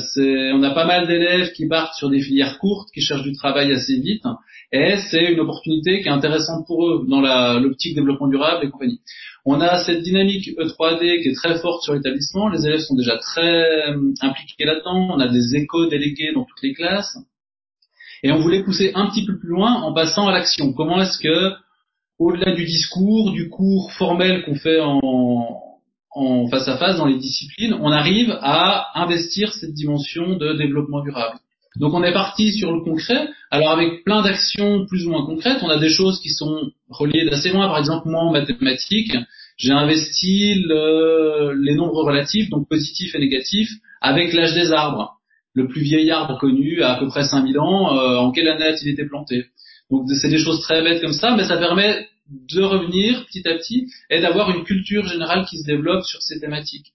on 0.54 0.64
a 0.64 0.72
pas 0.72 0.86
mal 0.86 1.08
d'élèves 1.08 1.54
qui 1.54 1.68
partent 1.68 1.96
sur 1.96 2.10
des 2.10 2.22
filières 2.22 2.60
courtes, 2.60 2.90
qui 2.94 3.02
cherchent 3.02 3.24
du 3.24 3.34
travail 3.34 3.72
assez 3.72 4.00
vite, 4.00 4.24
et 4.74 4.98
c'est 5.10 5.32
une 5.32 5.40
opportunité 5.40 6.02
qui 6.02 6.08
est 6.08 6.12
intéressante 6.12 6.66
pour 6.68 6.88
eux 6.88 7.06
dans 7.08 7.22
l'optique 7.60 7.96
développement 7.96 8.28
durable 8.28 8.66
et 8.66 8.70
compagnie. 8.70 9.00
On 9.46 9.62
a 9.62 9.84
cette 9.84 10.04
dynamique 10.04 10.50
E3D 10.58 11.22
qui 11.24 11.30
est 11.30 11.36
très 11.36 11.58
forte 11.60 11.84
sur 11.84 11.94
l'établissement, 11.94 12.50
les 12.50 12.66
élèves 12.66 12.82
sont 12.82 12.96
déjà 12.96 13.18
très 13.18 13.90
euh, 13.90 14.14
impliqués 14.22 14.66
là-dedans, 14.66 15.16
on 15.16 15.20
a 15.20 15.28
des 15.28 15.56
échos 15.56 15.88
délégués 15.88 16.34
dans 16.34 16.44
toutes 16.44 16.64
les 16.64 16.74
classes, 16.74 17.18
et 18.24 18.32
on 18.32 18.40
voulait 18.40 18.64
pousser 18.64 18.92
un 18.94 19.08
petit 19.08 19.26
peu 19.26 19.38
plus 19.40 19.50
loin 19.50 19.82
en 19.82 19.94
passant 19.94 20.28
à 20.28 20.32
l'action. 20.32 20.74
Comment 20.74 21.02
est-ce 21.02 21.18
que, 21.18 21.54
au-delà 22.20 22.54
du 22.54 22.66
discours, 22.66 23.32
du 23.32 23.50
cours 23.50 23.92
formel 23.94 24.44
qu'on 24.44 24.56
fait 24.56 24.80
en, 24.80 25.00
en 26.14 26.48
face 26.48 26.68
à 26.68 26.78
face 26.78 26.98
dans 26.98 27.06
les 27.06 27.18
disciplines, 27.18 27.74
on 27.80 27.92
arrive 27.92 28.38
à 28.42 29.00
investir 29.02 29.54
cette 29.54 29.74
dimension 29.74 30.36
de 30.36 30.54
développement 30.54 31.02
durable. 31.02 31.38
Donc 31.78 31.94
on 31.94 32.04
est 32.04 32.12
parti 32.12 32.52
sur 32.52 32.74
le 32.74 32.82
concret, 32.82 33.30
alors 33.50 33.72
avec 33.72 34.04
plein 34.04 34.22
d'actions 34.22 34.86
plus 34.88 35.08
ou 35.08 35.12
moins 35.12 35.26
concrètes, 35.26 35.60
on 35.62 35.70
a 35.70 35.80
des 35.80 35.90
choses 35.90 36.20
qui 36.20 36.30
sont 36.30 36.72
reliées 36.90 37.30
d'assez 37.30 37.50
loin, 37.50 37.68
par 37.68 37.78
exemple 37.78 38.10
moi 38.10 38.24
en 38.24 38.32
mathématiques, 38.32 39.16
j'ai 39.58 39.72
investi 39.72 40.56
les 40.56 41.76
nombres 41.76 42.04
relatifs, 42.04 42.50
donc 42.50 42.68
positifs 42.68 43.16
et 43.16 43.20
négatifs, 43.20 43.70
avec 44.02 44.34
l'âge 44.34 44.54
des 44.54 44.72
arbres. 44.72 45.18
Le 45.54 45.68
plus 45.68 45.82
vieil 45.82 46.10
arbre 46.12 46.38
connu, 46.40 46.82
à, 46.82 46.94
à 46.94 47.00
peu 47.00 47.08
près 47.08 47.24
5000 47.24 47.60
ans, 47.60 47.96
euh, 47.96 48.18
en 48.18 48.32
quelle 48.32 48.48
année 48.48 48.66
a-t-il 48.66 48.90
été 48.90 49.06
planté? 49.06 49.46
Donc 49.90 50.10
c'est 50.10 50.30
des 50.30 50.38
choses 50.38 50.62
très 50.62 50.82
bêtes 50.82 51.02
comme 51.02 51.14
ça, 51.14 51.36
mais 51.36 51.44
ça 51.44 51.58
permet 51.58 52.08
de 52.32 52.62
revenir 52.62 53.26
petit 53.26 53.48
à 53.48 53.56
petit 53.56 53.88
et 54.10 54.22
d'avoir 54.22 54.50
une 54.56 54.64
culture 54.64 55.06
générale 55.06 55.46
qui 55.46 55.58
se 55.58 55.66
développe 55.66 56.04
sur 56.04 56.22
ces 56.22 56.40
thématiques. 56.40 56.94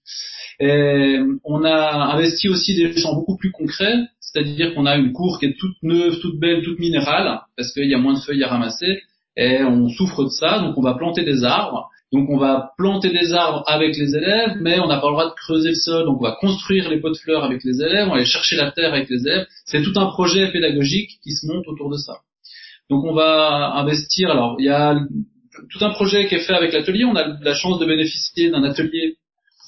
On 0.59 1.63
a 1.63 2.13
investi 2.13 2.49
aussi 2.49 2.75
des 2.75 2.95
champs 2.97 3.13
beaucoup 3.13 3.37
plus 3.37 3.51
concrets, 3.51 3.95
c'est-à-dire 4.19 4.73
qu'on 4.73 4.85
a 4.85 4.97
une 4.97 5.13
cour 5.13 5.39
qui 5.39 5.45
est 5.45 5.57
toute 5.57 5.77
neuve, 5.83 6.19
toute 6.19 6.39
belle, 6.39 6.63
toute 6.63 6.79
minérale, 6.79 7.41
parce 7.55 7.71
qu'il 7.73 7.87
y 7.87 7.93
a 7.93 7.99
moins 7.99 8.13
de 8.13 8.19
feuilles 8.19 8.43
à 8.43 8.49
ramasser, 8.49 9.01
et 9.35 9.63
on 9.63 9.89
souffre 9.89 10.23
de 10.23 10.29
ça, 10.29 10.59
donc 10.59 10.77
on 10.77 10.81
va 10.81 10.95
planter 10.95 11.23
des 11.23 11.43
arbres. 11.43 11.89
Donc 12.13 12.29
on 12.29 12.37
va 12.37 12.71
planter 12.77 13.09
des 13.09 13.33
arbres 13.33 13.63
avec 13.67 13.97
les 13.97 14.15
élèves, 14.15 14.57
mais 14.61 14.79
on 14.79 14.87
n'a 14.87 14.97
pas 14.97 15.07
le 15.07 15.11
droit 15.11 15.29
de 15.29 15.35
creuser 15.35 15.69
le 15.69 15.75
sol, 15.75 16.05
donc 16.05 16.21
on 16.21 16.23
va 16.23 16.37
construire 16.39 16.89
les 16.89 17.01
pots 17.01 17.09
de 17.09 17.17
fleurs 17.17 17.43
avec 17.43 17.65
les 17.65 17.81
élèves, 17.81 18.07
on 18.07 18.11
va 18.11 18.15
aller 18.15 18.25
chercher 18.25 18.55
la 18.55 18.71
terre 18.71 18.93
avec 18.93 19.09
les 19.09 19.27
élèves. 19.27 19.45
C'est 19.65 19.81
tout 19.81 19.91
un 19.97 20.05
projet 20.05 20.49
pédagogique 20.51 21.19
qui 21.21 21.33
se 21.33 21.45
monte 21.45 21.67
autour 21.67 21.89
de 21.89 21.97
ça. 21.97 22.21
Donc 22.89 23.03
on 23.03 23.13
va 23.13 23.73
investir. 23.75 24.31
Alors 24.31 24.55
il 24.59 24.65
y 24.65 24.69
a 24.69 24.99
tout 25.69 25.83
un 25.83 25.91
projet 25.91 26.27
qui 26.27 26.35
est 26.35 26.45
fait 26.45 26.53
avec 26.53 26.73
l'atelier. 26.73 27.05
On 27.05 27.15
a 27.15 27.37
la 27.41 27.53
chance 27.53 27.79
de 27.79 27.85
bénéficier 27.85 28.49
d'un 28.49 28.63
atelier. 28.63 29.17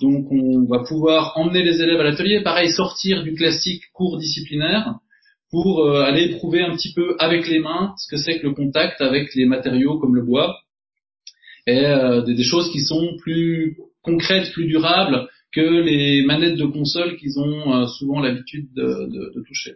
Donc 0.01 0.31
on 0.31 0.65
va 0.65 0.83
pouvoir 0.83 1.33
emmener 1.35 1.63
les 1.63 1.81
élèves 1.81 1.99
à 1.99 2.03
l'atelier, 2.03 2.41
pareil 2.41 2.71
sortir 2.71 3.23
du 3.23 3.33
classique 3.33 3.83
cours 3.93 4.17
disciplinaire 4.17 4.95
pour 5.51 5.81
euh, 5.81 6.03
aller 6.03 6.25
éprouver 6.25 6.61
un 6.61 6.75
petit 6.75 6.93
peu 6.93 7.15
avec 7.19 7.47
les 7.47 7.59
mains 7.59 7.93
ce 7.97 8.09
que 8.09 8.17
c'est 8.17 8.39
que 8.39 8.47
le 8.47 8.53
contact 8.53 9.01
avec 9.01 9.33
les 9.35 9.45
matériaux 9.45 9.97
comme 9.99 10.15
le 10.15 10.23
bois 10.23 10.59
et 11.67 11.85
euh, 11.85 12.21
des, 12.21 12.43
choses 12.43 12.71
qui 12.71 12.79
sont 12.79 13.17
plus 13.17 13.77
concrètes, 14.01 14.51
plus 14.53 14.67
durables 14.67 15.27
que 15.51 15.61
les 15.61 16.23
manettes 16.23 16.57
de 16.57 16.65
console 16.65 17.17
qu'ils 17.17 17.39
ont 17.39 17.73
euh, 17.73 17.87
souvent 17.87 18.19
l'habitude 18.19 18.67
de, 18.73 19.07
de, 19.35 19.43
toucher. 19.47 19.75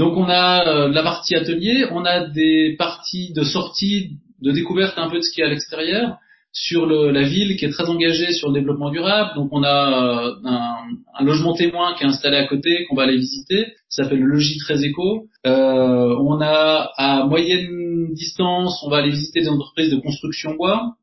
Donc 0.00 0.16
on 0.16 0.30
a 0.30 0.88
la 0.88 1.02
partie 1.02 1.34
atelier, 1.34 1.84
on 1.90 2.06
a 2.06 2.26
des 2.26 2.74
parties 2.78 3.34
de 3.34 3.42
sortie 3.44 4.12
de 4.40 4.50
découverte 4.50 4.96
un 4.96 5.10
peu 5.10 5.18
de 5.18 5.20
ce 5.20 5.30
qu'il 5.30 5.42
y 5.42 5.44
a 5.44 5.46
à 5.48 5.50
l'extérieur, 5.50 6.16
sur 6.52 6.86
la 6.86 7.22
ville 7.22 7.54
qui 7.58 7.66
est 7.66 7.70
très 7.70 7.86
engagée 7.86 8.32
sur 8.32 8.48
le 8.48 8.54
développement 8.54 8.88
durable. 8.88 9.32
Donc 9.36 9.50
on 9.52 9.62
a 9.62 9.68
euh, 9.68 10.34
un, 10.42 10.78
un, 11.18 11.24
logement 11.24 11.52
témoin 11.52 11.92
qui 11.98 12.04
est 12.04 12.06
installé 12.06 12.38
à 12.38 12.46
côté, 12.46 12.86
qu'on 12.86 12.96
va 12.96 13.02
aller 13.02 13.18
visiter, 13.18 13.74
ça 13.90 14.04
s'appelle 14.04 14.20
le 14.20 14.26
Logis 14.26 14.56
Très 14.56 14.82
Éco. 14.84 15.26
Euh, 15.46 16.16
on 16.18 16.40
a 16.40 16.90
à 16.96 17.26
moyenne 17.26 18.14
distance, 18.14 18.82
on 18.82 18.88
va 18.88 18.96
aller 18.98 19.10
visiter 19.10 19.42
des 19.42 19.48
entreprises 19.50 19.90
de 19.90 20.00
construction 20.00 20.54
bois. 20.54 20.94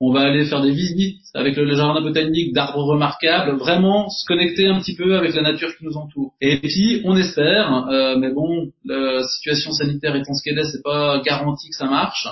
On 0.00 0.12
va 0.12 0.20
aller 0.22 0.44
faire 0.44 0.60
des 0.60 0.72
visites 0.72 1.20
avec 1.34 1.56
le, 1.56 1.72
jardin 1.74 2.00
botanique 2.00 2.52
d'arbres 2.52 2.84
remarquables, 2.84 3.56
vraiment 3.56 4.10
se 4.10 4.26
connecter 4.26 4.66
un 4.66 4.80
petit 4.80 4.96
peu 4.96 5.16
avec 5.16 5.34
la 5.34 5.42
nature 5.42 5.76
qui 5.76 5.84
nous 5.84 5.96
entoure. 5.96 6.34
Et 6.40 6.58
puis, 6.58 7.00
on 7.04 7.16
espère, 7.16 7.86
euh, 7.88 8.16
mais 8.18 8.32
bon, 8.32 8.70
la 8.84 9.22
situation 9.22 9.72
sanitaire 9.72 10.16
étant 10.16 10.34
ce 10.34 10.42
qu'elle 10.42 10.58
est, 10.58 10.64
c'est 10.64 10.82
pas 10.82 11.22
garanti 11.24 11.68
que 11.68 11.76
ça 11.76 11.86
marche 11.86 12.26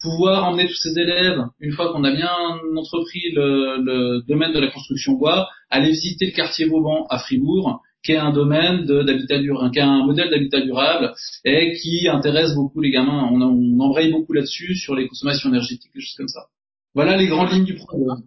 pouvoir 0.00 0.44
emmener 0.44 0.68
tous 0.68 0.76
ces 0.76 0.98
élèves, 0.98 1.40
une 1.60 1.72
fois 1.72 1.92
qu'on 1.92 2.04
a 2.04 2.12
bien 2.12 2.30
entrepris 2.76 3.32
le, 3.34 4.22
domaine 4.28 4.52
de 4.52 4.60
la 4.60 4.70
construction 4.70 5.14
bois, 5.14 5.48
aller 5.70 5.90
visiter 5.90 6.26
le 6.26 6.32
quartier 6.32 6.66
Vauban 6.66 7.06
à 7.10 7.18
Fribourg, 7.18 7.82
qui 8.04 8.12
est 8.12 8.16
un 8.16 8.32
domaine 8.32 8.86
d'habitat 8.86 9.38
durable, 9.38 9.72
qui 9.72 9.80
est 9.80 9.82
un 9.82 10.04
modèle 10.04 10.30
d'habitat 10.30 10.60
durable 10.60 11.12
et 11.44 11.72
qui 11.74 12.08
intéresse 12.08 12.54
beaucoup 12.54 12.80
les 12.80 12.90
gamins. 12.90 13.28
On, 13.32 13.40
on 13.40 13.80
embraye 13.80 14.12
beaucoup 14.12 14.32
là-dessus 14.32 14.76
sur 14.76 14.94
les 14.94 15.08
consommations 15.08 15.48
énergétiques, 15.48 15.90
des 15.94 16.00
choses 16.00 16.14
comme 16.16 16.28
ça. 16.28 16.46
Voilà 16.94 17.16
les 17.16 17.26
grandes 17.26 17.52
lignes 17.52 17.64
du 17.64 17.76
programme. 17.76 18.22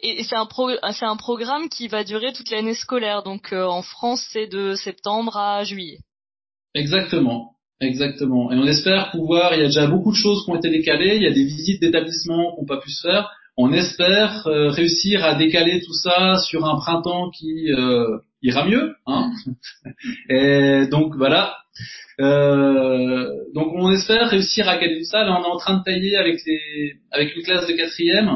Et 0.00 0.22
c'est 0.24 0.36
un, 0.36 0.48
c'est 0.92 1.06
un 1.06 1.16
programme 1.16 1.68
qui 1.68 1.88
va 1.88 2.04
durer 2.04 2.32
toute 2.32 2.50
l'année 2.50 2.74
scolaire. 2.74 3.22
Donc 3.22 3.52
euh, 3.52 3.64
en 3.64 3.82
France, 3.82 4.26
c'est 4.32 4.46
de 4.46 4.74
septembre 4.74 5.36
à 5.36 5.64
juillet. 5.64 5.98
Exactement. 6.74 7.56
Exactement. 7.80 8.50
Et 8.52 8.56
on 8.56 8.66
espère 8.66 9.10
pouvoir, 9.10 9.54
il 9.54 9.58
y 9.58 9.62
a 9.62 9.66
déjà 9.66 9.86
beaucoup 9.86 10.10
de 10.10 10.16
choses 10.16 10.44
qui 10.44 10.50
ont 10.50 10.56
été 10.56 10.70
décalées, 10.70 11.16
il 11.16 11.22
y 11.22 11.26
a 11.26 11.32
des 11.32 11.44
visites 11.44 11.80
d'établissements 11.80 12.54
qui 12.54 12.60
n'ont 12.60 12.66
pas 12.66 12.80
pu 12.80 12.90
se 12.90 13.06
faire. 13.06 13.30
On 13.56 13.72
espère 13.72 14.46
euh, 14.46 14.68
réussir 14.68 15.24
à 15.24 15.34
décaler 15.34 15.80
tout 15.80 15.94
ça 15.94 16.36
sur 16.38 16.66
un 16.66 16.76
printemps 16.76 17.30
qui 17.30 17.72
euh, 17.72 18.18
ira 18.42 18.66
mieux. 18.66 18.94
Hein 19.06 19.30
Et 20.28 20.86
donc 20.90 21.16
voilà. 21.16 21.56
Euh, 22.20 23.28
donc 23.54 23.68
on 23.74 23.90
espère 23.92 24.28
réussir 24.28 24.68
à 24.68 24.76
caler 24.76 24.98
tout 24.98 25.04
ça. 25.04 25.24
Là 25.24 25.38
on 25.40 25.44
est 25.44 25.54
en 25.54 25.58
train 25.58 25.78
de 25.78 25.84
tailler 25.84 26.16
avec 26.16 26.40
les, 26.46 26.94
avec 27.10 27.34
une 27.34 27.42
classe 27.42 27.66
de 27.66 27.72
quatrième 27.72 28.30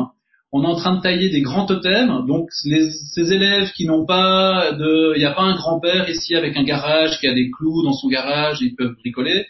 on 0.52 0.64
est 0.64 0.66
en 0.66 0.74
train 0.74 0.96
de 0.96 1.00
tailler 1.00 1.28
des 1.28 1.42
grands 1.42 1.66
totems. 1.66 2.26
Donc 2.26 2.48
ces 2.50 3.32
élèves 3.32 3.70
qui 3.72 3.86
n'ont 3.86 4.04
pas 4.04 4.72
de, 4.72 5.12
il 5.14 5.20
n'y 5.20 5.24
a 5.24 5.32
pas 5.32 5.42
un 5.42 5.54
grand-père 5.54 6.08
ici 6.08 6.34
avec 6.34 6.56
un 6.56 6.64
garage 6.64 7.20
qui 7.20 7.28
a 7.28 7.34
des 7.34 7.50
clous 7.50 7.82
dans 7.84 7.92
son 7.92 8.08
garage, 8.08 8.58
ils 8.60 8.74
peuvent 8.74 8.96
bricoler. 8.96 9.46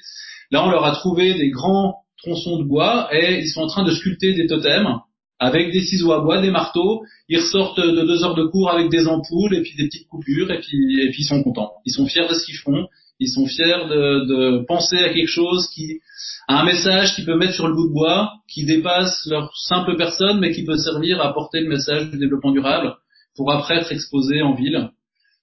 Là, 0.50 0.64
on 0.64 0.70
leur 0.70 0.84
a 0.84 0.92
trouvé 0.92 1.34
des 1.34 1.50
grands 1.50 2.02
tronçons 2.18 2.58
de 2.58 2.64
bois 2.64 3.08
et 3.12 3.40
ils 3.40 3.48
sont 3.48 3.62
en 3.62 3.66
train 3.66 3.84
de 3.84 3.92
sculpter 3.92 4.34
des 4.34 4.46
totems 4.46 5.00
avec 5.40 5.72
des 5.72 5.80
ciseaux 5.80 6.12
à 6.12 6.20
bois, 6.20 6.40
des 6.40 6.50
marteaux. 6.50 7.02
Ils 7.28 7.38
ressortent 7.38 7.80
de 7.80 8.02
deux 8.02 8.22
heures 8.22 8.34
de 8.34 8.44
cours 8.44 8.70
avec 8.70 8.90
des 8.90 9.08
ampoules 9.08 9.54
et 9.54 9.62
puis 9.62 9.74
des 9.76 9.86
petites 9.86 10.06
coupures 10.06 10.50
et 10.50 10.60
puis, 10.60 11.00
et 11.00 11.10
puis 11.10 11.22
ils 11.22 11.26
sont 11.26 11.42
contents. 11.42 11.72
Ils 11.86 11.92
sont 11.92 12.06
fiers 12.06 12.28
de 12.28 12.34
ce 12.34 12.44
qu'ils 12.44 12.56
font. 12.56 12.86
Ils 13.18 13.28
sont 13.28 13.46
fiers 13.46 13.88
de, 13.88 14.26
de 14.26 14.64
penser 14.66 14.98
à 14.98 15.12
quelque 15.12 15.28
chose 15.28 15.68
qui 15.74 16.00
un 16.48 16.64
message 16.64 17.14
qu'ils 17.14 17.24
peuvent 17.24 17.38
mettre 17.38 17.54
sur 17.54 17.68
le 17.68 17.74
bout 17.74 17.88
de 17.88 17.92
bois, 17.92 18.32
qui 18.48 18.64
dépasse 18.64 19.26
leur 19.30 19.56
simple 19.56 19.96
personne, 19.96 20.40
mais 20.40 20.52
qui 20.52 20.64
peut 20.64 20.76
servir 20.76 21.20
à 21.20 21.32
porter 21.32 21.60
le 21.60 21.68
message 21.68 22.10
du 22.10 22.18
développement 22.18 22.50
durable 22.50 22.96
pour 23.36 23.52
après 23.52 23.76
être 23.76 23.92
exposé 23.92 24.42
en 24.42 24.54
ville. 24.54 24.90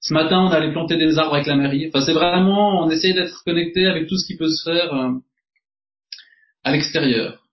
Ce 0.02 0.14
matin, 0.14 0.40
on 0.42 0.50
allait 0.50 0.72
planter 0.72 0.98
des 0.98 1.18
arbres 1.18 1.36
avec 1.36 1.48
la 1.48 1.56
mairie. 1.56 1.88
Enfin, 1.88 2.06
c'est 2.06 2.14
vraiment, 2.14 2.84
on 2.84 2.90
essaye 2.90 3.14
d'être 3.14 3.44
connecté 3.46 3.88
avec 3.88 4.08
tout 4.08 4.18
ce 4.18 4.28
qui 4.28 4.38
peut 4.38 4.50
se 4.50 4.64
faire 4.64 4.94
euh, 4.94 5.12
à 6.64 6.72
l'extérieur. 6.72 7.47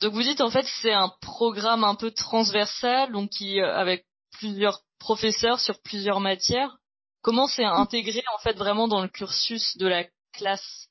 Donc 0.00 0.12
vous 0.12 0.22
dites 0.22 0.40
en 0.40 0.50
fait 0.50 0.66
c'est 0.82 0.92
un 0.92 1.12
programme 1.20 1.84
un 1.84 1.94
peu 1.94 2.10
transversal, 2.10 3.12
donc 3.12 3.30
qui 3.30 3.60
euh, 3.60 3.74
avec 3.74 4.06
plusieurs 4.38 4.80
professeurs 4.98 5.60
sur 5.60 5.80
plusieurs 5.82 6.20
matières. 6.20 6.76
Comment 7.22 7.46
c'est 7.46 7.64
intégré 7.64 8.22
en 8.34 8.38
fait 8.38 8.56
vraiment 8.56 8.88
dans 8.88 9.02
le 9.02 9.08
cursus 9.08 9.76
de 9.76 9.86
la 9.86 10.04
classe 10.32 10.88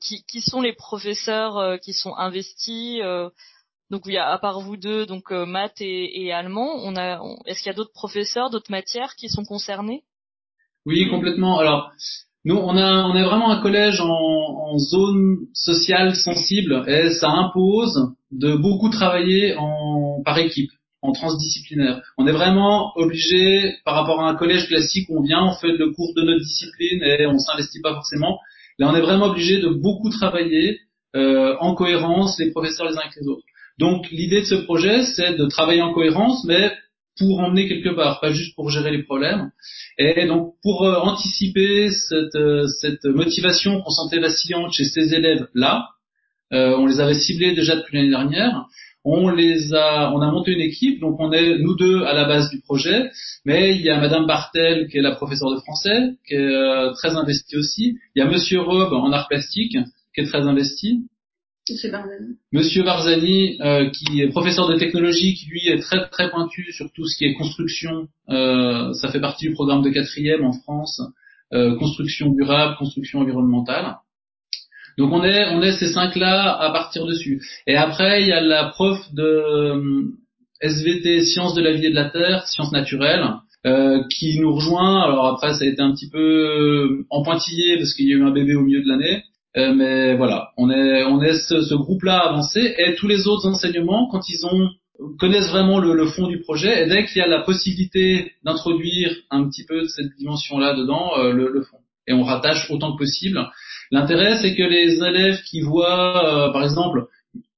qui, 0.00 0.24
qui, 0.24 0.40
sont 0.40 0.62
les 0.62 0.72
professeurs 0.72 1.78
qui 1.80 1.92
sont 1.92 2.16
investis 2.16 3.02
donc 3.90 4.02
il 4.06 4.14
y 4.14 4.18
a 4.18 4.30
à 4.30 4.38
part 4.38 4.60
vous 4.60 4.78
deux, 4.78 5.04
donc 5.04 5.30
maths 5.30 5.80
et, 5.80 6.24
et, 6.24 6.32
allemand, 6.32 6.76
on 6.76 6.96
a, 6.96 7.20
est-ce 7.44 7.58
qu'il 7.58 7.66
y 7.66 7.74
a 7.74 7.76
d'autres 7.76 7.92
professeurs, 7.92 8.48
d'autres 8.48 8.70
matières 8.70 9.16
qui 9.16 9.28
sont 9.28 9.44
concernés? 9.44 10.04
Oui, 10.86 11.08
complètement. 11.10 11.58
Alors 11.58 11.92
nous, 12.44 12.56
on 12.56 12.76
a, 12.76 13.14
est 13.16 13.24
vraiment 13.24 13.50
un 13.50 13.60
collège 13.60 14.00
en, 14.00 14.08
en, 14.08 14.78
zone 14.78 15.38
sociale 15.52 16.14
sensible 16.14 16.84
et 16.88 17.10
ça 17.10 17.28
impose 17.28 18.12
de 18.30 18.54
beaucoup 18.56 18.88
travailler 18.88 19.54
en 19.58 20.22
par 20.24 20.38
équipe, 20.38 20.70
en 21.02 21.12
transdisciplinaire. 21.12 22.00
On 22.16 22.26
est 22.26 22.32
vraiment 22.32 22.92
obligé, 22.96 23.74
par 23.84 23.94
rapport 23.94 24.20
à 24.20 24.28
un 24.28 24.34
collège 24.36 24.68
classique 24.68 25.08
où 25.10 25.18
on 25.18 25.22
vient, 25.22 25.44
on 25.44 25.54
fait 25.54 25.72
le 25.72 25.90
cours 25.90 26.14
de 26.16 26.22
notre 26.22 26.40
discipline 26.40 27.02
et 27.02 27.26
on 27.26 27.38
s'investit 27.38 27.80
pas 27.82 27.94
forcément. 27.94 28.38
Là, 28.78 28.88
on 28.90 28.94
est 28.94 29.02
vraiment 29.02 29.26
obligé 29.26 29.60
de 29.60 29.68
beaucoup 29.68 30.08
travailler 30.08 30.78
euh, 31.16 31.56
en 31.60 31.74
cohérence 31.74 32.38
les 32.38 32.50
professeurs 32.50 32.88
les 32.88 32.96
uns 32.96 33.00
avec 33.00 33.16
les 33.20 33.28
autres. 33.28 33.44
Donc, 33.78 34.10
l'idée 34.10 34.40
de 34.40 34.46
ce 34.46 34.54
projet, 34.54 35.02
c'est 35.02 35.34
de 35.34 35.46
travailler 35.46 35.82
en 35.82 35.92
cohérence, 35.92 36.44
mais 36.44 36.70
pour 37.20 37.40
emmener 37.40 37.68
quelque 37.68 37.90
part, 37.90 38.18
pas 38.20 38.32
juste 38.32 38.56
pour 38.56 38.70
gérer 38.70 38.90
les 38.90 39.02
problèmes. 39.02 39.50
Et 39.98 40.26
donc 40.26 40.54
pour 40.62 40.84
euh, 40.84 40.94
anticiper 41.00 41.90
cette, 41.90 42.34
euh, 42.34 42.66
cette 42.80 43.04
motivation 43.04 43.82
qu'on 43.82 43.90
sentait 43.90 44.20
vacillante 44.20 44.72
chez 44.72 44.84
ces 44.84 45.14
élèves-là, 45.14 45.90
euh, 46.54 46.74
on 46.78 46.86
les 46.86 46.98
avait 46.98 47.14
ciblés 47.14 47.54
déjà 47.54 47.76
depuis 47.76 47.98
l'année 47.98 48.08
dernière. 48.08 48.64
On 49.04 49.28
les 49.28 49.74
a, 49.74 50.12
on 50.14 50.20
a 50.22 50.30
monté 50.32 50.52
une 50.52 50.62
équipe, 50.62 51.00
donc 51.00 51.16
on 51.20 51.30
est 51.32 51.58
nous 51.58 51.76
deux 51.76 52.02
à 52.04 52.14
la 52.14 52.24
base 52.24 52.50
du 52.50 52.60
projet, 52.60 53.10
mais 53.44 53.74
il 53.74 53.82
y 53.82 53.90
a 53.90 53.98
Madame 54.00 54.26
Bartel 54.26 54.88
qui 54.88 54.98
est 54.98 55.02
la 55.02 55.14
professeure 55.14 55.50
de 55.54 55.60
français, 55.60 56.14
qui 56.26 56.34
est 56.34 56.92
très 56.94 57.16
investie 57.16 57.56
aussi. 57.56 57.98
Il 58.14 58.20
y 58.20 58.22
a 58.22 58.26
Monsieur 58.26 58.60
Rob 58.60 58.92
en 58.92 59.12
art 59.12 59.28
plastique 59.28 59.76
qui 60.14 60.20
est 60.20 60.26
très 60.26 60.42
investi. 60.42 61.06
Monsieur 62.52 62.82
Barzani, 62.82 63.58
euh, 63.60 63.90
qui 63.90 64.20
est 64.20 64.28
professeur 64.28 64.68
de 64.68 64.76
technologie, 64.76 65.34
qui 65.34 65.46
lui 65.46 65.68
est 65.68 65.78
très 65.78 66.08
très 66.08 66.30
pointu 66.30 66.72
sur 66.72 66.90
tout 66.92 67.06
ce 67.06 67.16
qui 67.16 67.24
est 67.24 67.34
construction. 67.34 68.08
Euh, 68.28 68.92
ça 68.94 69.10
fait 69.10 69.20
partie 69.20 69.48
du 69.48 69.52
programme 69.52 69.82
de 69.82 69.90
quatrième 69.90 70.44
en 70.44 70.52
France, 70.52 71.00
euh, 71.52 71.76
construction 71.76 72.30
durable, 72.30 72.76
construction 72.78 73.20
environnementale. 73.20 73.96
Donc 74.98 75.12
on 75.12 75.24
est 75.24 75.46
on 75.52 75.62
est 75.62 75.72
ces 75.72 75.92
cinq 75.92 76.16
là 76.16 76.56
à 76.56 76.70
partir 76.72 77.06
dessus. 77.06 77.40
Et 77.66 77.76
après 77.76 78.22
il 78.22 78.28
y 78.28 78.32
a 78.32 78.40
la 78.40 78.66
prof 78.70 78.98
de 79.12 80.12
SVT 80.60 81.24
sciences 81.24 81.54
de 81.54 81.62
la 81.62 81.72
vie 81.72 81.86
et 81.86 81.90
de 81.90 81.94
la 81.94 82.10
terre, 82.10 82.46
sciences 82.46 82.72
naturelles. 82.72 83.24
qui 84.16 84.40
nous 84.40 84.54
rejoint. 84.54 85.02
Alors 85.02 85.26
après, 85.26 85.52
ça 85.52 85.64
a 85.64 85.68
été 85.68 85.82
un 85.82 85.92
petit 85.92 86.08
peu 86.08 87.04
en 87.10 87.22
pointillé 87.22 87.76
parce 87.76 87.92
qu'il 87.92 88.08
y 88.08 88.14
a 88.14 88.16
eu 88.16 88.24
un 88.24 88.30
bébé 88.30 88.54
au 88.54 88.62
milieu 88.62 88.82
de 88.82 88.88
l'année. 88.88 89.22
Euh, 89.56 89.74
mais 89.74 90.16
voilà, 90.16 90.50
on 90.56 90.70
est 90.70 91.04
on 91.04 91.20
est 91.22 91.34
ce, 91.34 91.62
ce 91.62 91.74
groupe-là 91.74 92.18
avancé 92.18 92.74
et 92.78 92.94
tous 92.94 93.08
les 93.08 93.26
autres 93.26 93.48
enseignements 93.48 94.08
quand 94.08 94.28
ils 94.28 94.46
ont 94.46 94.70
connaissent 95.18 95.50
vraiment 95.50 95.78
le, 95.78 95.94
le 95.94 96.06
fond 96.06 96.26
du 96.26 96.40
projet 96.40 96.84
et 96.84 96.86
dès 96.86 97.06
qu'il 97.06 97.18
y 97.18 97.24
a 97.24 97.26
la 97.26 97.40
possibilité 97.40 98.32
d'introduire 98.44 99.14
un 99.30 99.48
petit 99.48 99.64
peu 99.64 99.82
de 99.82 99.88
cette 99.88 100.14
dimension-là 100.18 100.74
dedans, 100.74 101.18
euh, 101.18 101.32
le, 101.32 101.50
le 101.50 101.62
font. 101.62 101.78
Et 102.06 102.12
on 102.12 102.22
rattache 102.22 102.70
autant 102.70 102.92
que 102.92 102.98
possible. 102.98 103.40
L'intérêt, 103.90 104.36
c'est 104.40 104.54
que 104.54 104.62
les 104.62 105.02
élèves 105.02 105.40
qui 105.42 105.60
voient, 105.60 106.48
euh, 106.48 106.52
par 106.52 106.62
exemple, 106.62 107.06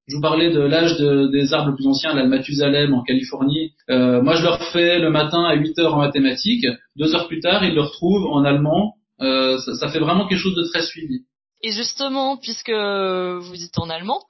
je 0.08 0.16
vous 0.16 0.22
parlais 0.22 0.50
de 0.50 0.60
l'âge 0.60 0.96
de, 0.98 1.28
des 1.28 1.52
arbres 1.54 1.70
les 1.70 1.76
plus 1.76 1.86
anciens, 1.86 2.14
la 2.14 2.26
Mathusalem 2.26 2.92
en 2.92 3.02
Californie. 3.02 3.72
Euh, 3.88 4.20
moi, 4.22 4.36
je 4.36 4.42
leur 4.42 4.62
fais 4.72 4.98
le 4.98 5.10
matin 5.10 5.44
à 5.44 5.54
8 5.54 5.78
heures 5.78 5.94
en 5.94 5.98
mathématiques. 5.98 6.66
Deux 6.96 7.14
heures 7.14 7.28
plus 7.28 7.40
tard, 7.40 7.64
ils 7.64 7.74
le 7.74 7.82
retrouvent 7.82 8.26
en 8.26 8.44
allemand. 8.44 8.94
Euh, 9.20 9.58
ça, 9.58 9.74
ça, 9.74 9.88
fait 9.88 10.00
vraiment 10.00 10.26
quelque 10.26 10.40
chose 10.40 10.56
de 10.56 10.64
très 10.64 10.82
suivi. 10.82 11.22
Et 11.62 11.70
justement, 11.70 12.36
puisque 12.36 12.70
vous 12.70 13.56
dites 13.56 13.78
en 13.78 13.88
allemand, 13.88 14.22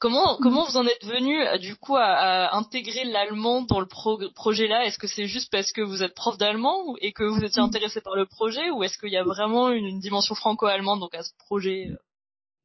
comment 0.00 0.34
mm. 0.34 0.42
comment 0.42 0.64
vous 0.64 0.76
en 0.76 0.86
êtes 0.86 1.04
venu 1.04 1.38
du 1.60 1.76
coup 1.76 1.96
à, 1.96 2.56
intégrer 2.56 3.04
l'allemand 3.04 3.62
dans 3.62 3.78
le 3.78 3.86
projet 4.34 4.66
là 4.66 4.84
Est-ce 4.84 4.98
que 4.98 5.06
c'est 5.06 5.26
juste 5.26 5.52
parce 5.52 5.70
que 5.72 5.82
vous 5.82 6.02
êtes 6.02 6.14
prof 6.14 6.36
d'allemand 6.36 6.96
et 7.00 7.12
que 7.12 7.22
vous 7.22 7.44
étiez 7.44 7.62
mm. 7.62 7.66
intéressé 7.66 8.00
par 8.00 8.16
le 8.16 8.26
projet, 8.26 8.70
ou 8.70 8.82
est-ce 8.82 8.98
qu'il 8.98 9.12
y 9.12 9.16
a 9.16 9.24
vraiment 9.24 9.70
une, 9.70 10.00
dimension 10.00 10.34
franco-allemande 10.34 11.00
donc 11.00 11.14
à 11.14 11.22
ce 11.22 11.32
projet 11.38 11.90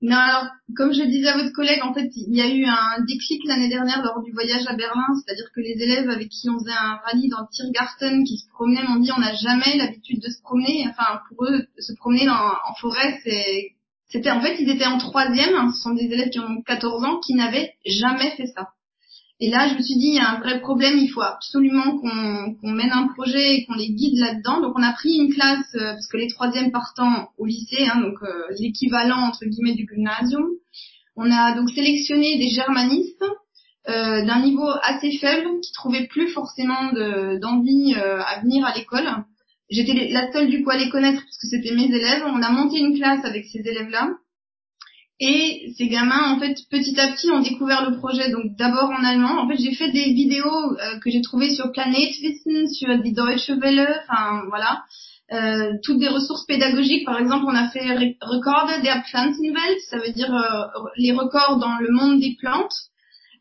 non, 0.02 0.18
alors, 0.18 0.48
comme 0.76 0.94
je 0.94 1.04
disais 1.04 1.30
à 1.30 1.38
votre 1.38 1.54
collègue, 1.54 1.82
en 1.82 1.94
fait, 1.94 2.12
il 2.16 2.36
y 2.36 2.42
a 2.42 2.48
eu 2.48 2.66
un 2.66 3.02
déclic 3.08 3.42
l'année 3.46 3.70
dernière 3.70 4.04
lors 4.04 4.22
du 4.22 4.32
voyage 4.34 4.68
à 4.68 4.76
Berlin, 4.76 5.08
c'est-à-dire 5.16 5.50
que 5.56 5.62
les 5.62 5.82
élèves 5.82 6.10
avec 6.10 6.30
qui 6.30 6.50
on 6.50 6.60
faisait 6.60 6.78
un 6.78 7.00
rallye 7.06 7.30
dans 7.30 7.48
Tiergarten 7.48 8.24
qui 8.26 8.38
se 8.38 8.48
promenaient 8.50 8.84
m'ont 8.84 9.00
dit 9.00 9.12
on 9.16 9.22
n'a 9.22 9.34
jamais 9.34 9.78
l'habitude 9.78 10.22
de 10.22 10.30
se 10.30 10.42
promener, 10.42 10.86
enfin, 10.90 11.22
pour 11.30 11.46
eux, 11.46 11.66
se 11.80 11.94
promener 11.94 12.26
dans, 12.26 12.34
en 12.36 12.76
forêt, 12.80 13.20
c'est 13.24 13.75
c'était 14.10 14.32
en 14.32 14.42
fait, 14.42 14.58
ils 14.60 14.70
étaient 14.70 14.86
en 14.86 14.98
troisième, 14.98 15.72
ce 15.72 15.82
sont 15.82 15.94
des 15.94 16.06
élèves 16.06 16.30
qui 16.30 16.40
ont 16.40 16.62
14 16.66 17.04
ans, 17.04 17.20
qui 17.20 17.34
n'avaient 17.34 17.74
jamais 17.86 18.32
fait 18.32 18.48
ça. 18.48 18.70
Et 19.42 19.50
là, 19.50 19.68
je 19.68 19.76
me 19.76 19.82
suis 19.82 19.98
dit, 19.98 20.08
il 20.08 20.16
y 20.16 20.20
a 20.20 20.30
un 20.30 20.40
vrai 20.40 20.62
problème, 20.62 20.98
il 20.98 21.10
faut 21.10 21.22
absolument 21.22 21.98
qu'on 21.98 22.72
mène 22.72 22.92
un 22.92 23.08
projet 23.08 23.56
et 23.56 23.66
qu'on 23.66 23.74
les 23.74 23.90
guide 23.90 24.18
là-dedans. 24.18 24.62
Donc, 24.62 24.74
on 24.78 24.84
a 24.84 24.94
pris 24.94 25.18
une 25.18 25.34
classe, 25.34 25.76
euh, 25.76 25.92
parce 25.92 26.08
que 26.08 26.18
les 26.18 26.30
troisièmes 26.30 26.72
partant 26.72 27.30
au 27.38 27.46
lycée, 27.46 27.86
hein, 27.86 28.00
donc 28.00 28.16
euh, 28.24 28.44
l'équivalent 28.60 29.18
entre 29.18 29.46
guillemets 29.46 29.76
du 29.76 29.86
gymnasium. 29.94 30.46
On 31.18 31.30
a 31.30 31.54
donc 31.54 31.70
sélectionné 31.70 32.38
des 32.38 32.48
germanistes 32.48 33.26
euh, 33.90 34.26
d'un 34.26 34.40
niveau 34.40 34.70
assez 34.84 35.18
faible, 35.18 35.60
qui 35.62 35.74
trouvaient 35.74 36.08
plus 36.08 36.30
forcément 36.30 36.94
d'envie 37.42 37.94
à 37.94 38.40
venir 38.42 38.66
à 38.66 38.74
l'école 38.74 39.08
J'étais 39.70 40.10
la 40.10 40.32
seule 40.32 40.50
du 40.50 40.64
coup 40.64 40.70
à 40.70 40.78
les 40.78 40.90
connaître 40.90 41.22
parce 41.22 41.38
que 41.38 41.48
c'était 41.48 41.74
mes 41.74 41.86
élèves. 41.86 42.24
On 42.28 42.42
a 42.42 42.50
monté 42.50 42.80
une 42.80 42.96
classe 42.96 43.26
avec 43.26 43.46
ces 43.46 43.60
élèves-là. 43.60 44.10
Et 45.20 45.74
ces 45.78 45.88
gamins, 45.88 46.34
en 46.34 46.40
fait, 46.40 46.56
petit 46.70 47.00
à 47.00 47.14
petit, 47.14 47.32
ont 47.32 47.40
découvert 47.40 47.90
le 47.90 47.98
projet. 47.98 48.30
Donc, 48.32 48.56
d'abord 48.58 48.90
en 48.90 49.04
allemand. 49.04 49.40
En 49.40 49.48
fait, 49.48 49.58
j'ai 49.58 49.74
fait 49.74 49.92
des 49.92 50.14
vidéos 50.14 50.74
euh, 50.74 51.00
que 51.00 51.10
j'ai 51.10 51.22
trouvées 51.22 51.50
sur 51.52 51.72
Planetwissen, 51.72 52.68
sur 52.68 53.00
die 53.00 53.14
Deutsche 53.14 53.50
Welle, 53.62 54.04
enfin, 54.10 54.42
voilà. 54.50 54.84
Euh, 55.32 55.72
toutes 55.84 56.00
des 56.00 56.10
ressources 56.10 56.46
pédagogiques. 56.46 57.06
Par 57.06 57.18
exemple, 57.18 57.46
on 57.48 57.56
a 57.56 57.70
fait 57.70 57.90
Record 58.22 58.82
der 58.84 59.04
Pflanzenwelt, 59.06 59.80
ça 59.90 59.98
veut 59.98 60.12
dire 60.12 60.34
euh, 60.36 60.66
les 60.98 61.14
records 61.14 61.58
dans 61.58 61.80
le 61.80 61.92
monde 61.92 62.20
des 62.20 62.36
plantes. 62.38 62.76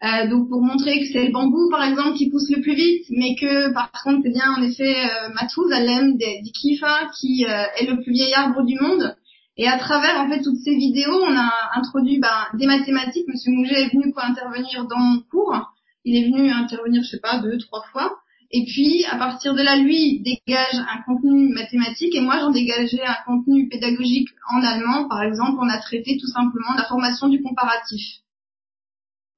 Euh, 0.02 0.28
donc 0.28 0.48
pour 0.48 0.60
montrer 0.60 1.00
que 1.00 1.06
c'est 1.06 1.26
le 1.26 1.32
bambou 1.32 1.70
par 1.70 1.84
exemple 1.84 2.16
qui 2.16 2.28
pousse 2.28 2.50
le 2.50 2.60
plus 2.60 2.74
vite, 2.74 3.04
mais 3.10 3.36
que 3.36 3.72
par 3.72 3.90
contre 4.02 4.20
c'est 4.24 4.32
bien 4.32 4.52
en 4.56 4.62
effet 4.62 4.94
euh, 5.04 5.28
Mathusalem 5.34 6.16
d'Ikifa 6.16 7.08
qui 7.18 7.46
euh, 7.46 7.64
est 7.78 7.86
le 7.86 8.02
plus 8.02 8.12
vieil 8.12 8.34
arbre 8.34 8.64
du 8.64 8.78
monde. 8.78 9.16
Et 9.56 9.68
à 9.68 9.78
travers 9.78 10.20
en 10.20 10.28
fait 10.28 10.42
toutes 10.42 10.58
ces 10.58 10.74
vidéos, 10.74 11.22
on 11.22 11.36
a 11.36 11.50
introduit 11.76 12.18
ben, 12.18 12.46
des 12.54 12.66
mathématiques. 12.66 13.28
Monsieur 13.28 13.52
Mouget 13.52 13.82
est 13.82 13.94
venu 13.94 14.12
pour 14.12 14.24
intervenir 14.24 14.84
dans 14.86 14.98
mon 14.98 15.20
cours. 15.30 15.72
Il 16.04 16.16
est 16.16 16.28
venu 16.28 16.50
intervenir, 16.50 17.02
je 17.04 17.10
sais 17.10 17.20
pas, 17.20 17.38
deux, 17.38 17.56
trois 17.58 17.82
fois. 17.92 18.18
Et 18.50 18.64
puis, 18.64 19.04
à 19.10 19.16
partir 19.16 19.54
de 19.54 19.62
là, 19.62 19.76
lui 19.76 20.20
dégage 20.20 20.76
un 20.76 21.02
contenu 21.06 21.48
mathématique 21.54 22.14
et 22.14 22.20
moi, 22.20 22.38
j'en 22.40 22.50
dégageais 22.50 23.04
un 23.04 23.16
contenu 23.26 23.68
pédagogique 23.68 24.28
en 24.52 24.62
allemand. 24.62 25.08
Par 25.08 25.22
exemple, 25.22 25.58
on 25.60 25.68
a 25.68 25.78
traité 25.78 26.18
tout 26.20 26.26
simplement 26.26 26.74
la 26.76 26.84
formation 26.84 27.28
du 27.28 27.42
comparatif. 27.42 28.23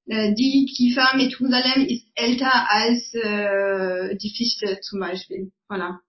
Euh, 0.08 0.32
die 0.34 0.66
Kiefer 0.66 1.16
Methusalem 1.16 1.84
ist 1.86 2.06
älter 2.14 2.70
als 2.70 3.12
äh, 3.14 4.16
die 4.16 4.30
Fichte 4.30 4.78
zum 4.80 5.00
Beispiel. 5.00 5.50
Voilà. 5.68 6.00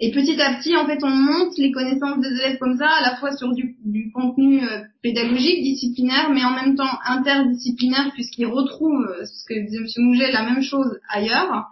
Et 0.00 0.10
petit 0.10 0.40
à 0.40 0.54
petit, 0.54 0.76
en 0.76 0.86
fait, 0.86 0.98
on 1.04 1.10
monte 1.10 1.56
les 1.56 1.70
connaissances 1.70 2.20
des 2.20 2.32
élèves 2.32 2.58
comme 2.58 2.76
ça, 2.76 2.88
à 2.88 3.02
la 3.02 3.16
fois 3.16 3.36
sur 3.36 3.52
du, 3.52 3.76
du 3.84 4.10
contenu 4.10 4.60
euh, 4.64 4.80
pédagogique, 5.02 5.62
disciplinaire, 5.62 6.30
mais 6.30 6.44
en 6.44 6.50
même 6.50 6.74
temps 6.74 6.98
interdisciplinaire, 7.04 8.10
puisqu'ils 8.12 8.46
retrouvent, 8.46 9.06
euh, 9.06 9.24
ce 9.24 9.44
que 9.46 9.54
disait 9.54 9.78
M. 9.78 9.86
Mouget, 9.98 10.32
la 10.32 10.42
même 10.42 10.62
chose 10.62 10.98
ailleurs. 11.08 11.66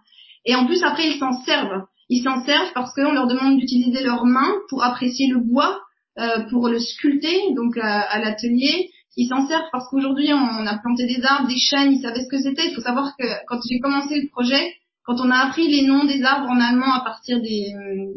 Et 0.45 0.55
en 0.55 0.66
plus, 0.66 0.85
après, 0.85 1.09
ils 1.09 1.18
s'en 1.18 1.42
servent. 1.42 1.85
Ils 2.09 2.23
s'en 2.23 2.45
servent 2.45 2.73
parce 2.75 2.95
qu'on 2.95 3.12
leur 3.12 3.27
demande 3.27 3.59
d'utiliser 3.59 4.05
leurs 4.05 4.25
mains 4.25 4.53
pour 4.68 4.85
apprécier 4.85 5.27
le 5.27 5.40
bois, 5.40 5.81
euh, 6.18 6.45
pour 6.49 6.68
le 6.68 6.79
sculpter, 6.79 7.55
donc 7.57 7.77
à 7.77 8.21
l'atelier, 8.21 8.90
ils 9.16 9.29
s'en 9.29 9.46
servent 9.46 9.68
parce 9.72 9.88
qu'aujourd'hui 9.88 10.33
on 10.33 10.66
a 10.66 10.79
planté 10.79 11.07
des 11.07 11.22
arbres, 11.25 11.48
des 11.48 11.59
chênes, 11.59 11.92
ils 11.92 12.01
savaient 12.01 12.25
ce 12.25 12.29
que 12.29 12.40
c'était. 12.40 12.68
Il 12.68 12.75
faut 12.75 12.81
savoir 12.81 13.16
que 13.16 13.25
quand 13.46 13.61
j'ai 13.68 13.81
commencé 13.81 14.20
le 14.20 14.29
projet, 14.31 14.75
quand 15.05 15.20
on 15.20 15.31
a 15.31 15.37
appris 15.37 15.68
les 15.68 15.87
noms 15.87 16.05
des 16.05 16.22
arbres 16.22 16.48
en 16.48 16.61
allemand 16.61 16.92
à 16.94 17.01
partir 17.01 17.40
des, 17.40 17.72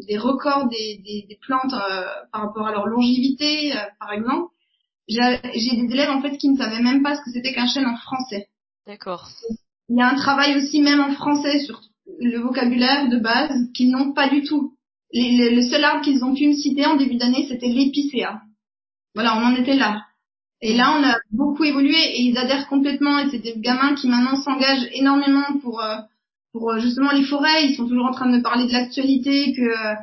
des 0.07 0.17
records 0.17 0.67
des, 0.69 1.01
des, 1.03 1.25
des 1.27 1.37
plantes 1.41 1.73
euh, 1.73 2.05
par 2.31 2.41
rapport 2.41 2.67
à 2.67 2.71
leur 2.71 2.87
longévité, 2.87 3.73
euh, 3.73 3.79
par 3.99 4.13
exemple, 4.13 4.51
j'ai 5.07 5.75
des 5.75 5.93
élèves 5.93 6.09
en 6.09 6.21
fait 6.21 6.37
qui 6.37 6.49
ne 6.49 6.57
savaient 6.57 6.81
même 6.81 7.03
pas 7.03 7.15
ce 7.15 7.21
que 7.21 7.31
c'était 7.31 7.53
qu'un 7.53 7.67
chêne 7.67 7.85
en 7.85 7.97
français. 7.97 8.47
D'accord. 8.87 9.29
Il 9.89 9.97
y 9.97 10.01
a 10.01 10.09
un 10.09 10.15
travail 10.15 10.55
aussi 10.57 10.81
même 10.81 10.99
en 10.99 11.11
français 11.13 11.59
sur 11.59 11.81
le 12.19 12.39
vocabulaire 12.39 13.09
de 13.09 13.17
base 13.17 13.71
qu'ils 13.73 13.91
n'ont 13.91 14.13
pas 14.13 14.29
du 14.29 14.43
tout. 14.43 14.75
le 15.13 15.61
seul 15.61 15.83
arbre 15.83 16.03
qu'ils 16.03 16.23
ont 16.23 16.33
pu 16.33 16.47
me 16.47 16.53
citer 16.53 16.85
en 16.85 16.95
début 16.95 17.17
d'année, 17.17 17.47
c'était 17.49 17.67
l'épicéa. 17.67 18.41
Voilà, 19.15 19.37
on 19.37 19.45
en 19.45 19.55
était 19.55 19.75
là. 19.75 20.03
Et 20.61 20.75
là, 20.75 20.97
on 20.97 21.03
a 21.03 21.17
beaucoup 21.31 21.63
évolué 21.63 21.97
et 21.97 22.21
ils 22.21 22.37
adhèrent 22.37 22.67
complètement. 22.67 23.19
Et 23.19 23.29
c'est 23.29 23.39
des 23.39 23.55
gamins 23.57 23.95
qui 23.95 24.07
maintenant 24.07 24.35
s'engagent 24.37 24.87
énormément 24.93 25.45
pour 25.61 25.81
euh, 25.81 25.97
pour 26.53 26.71
euh, 26.71 26.79
justement 26.79 27.11
les 27.11 27.23
forêts. 27.23 27.65
Ils 27.65 27.75
sont 27.75 27.87
toujours 27.87 28.05
en 28.05 28.11
train 28.11 28.29
de 28.29 28.37
me 28.37 28.43
parler 28.43 28.65
de 28.65 28.71
l'actualité, 28.71 29.53
que 29.53 29.61
euh, 29.61 29.95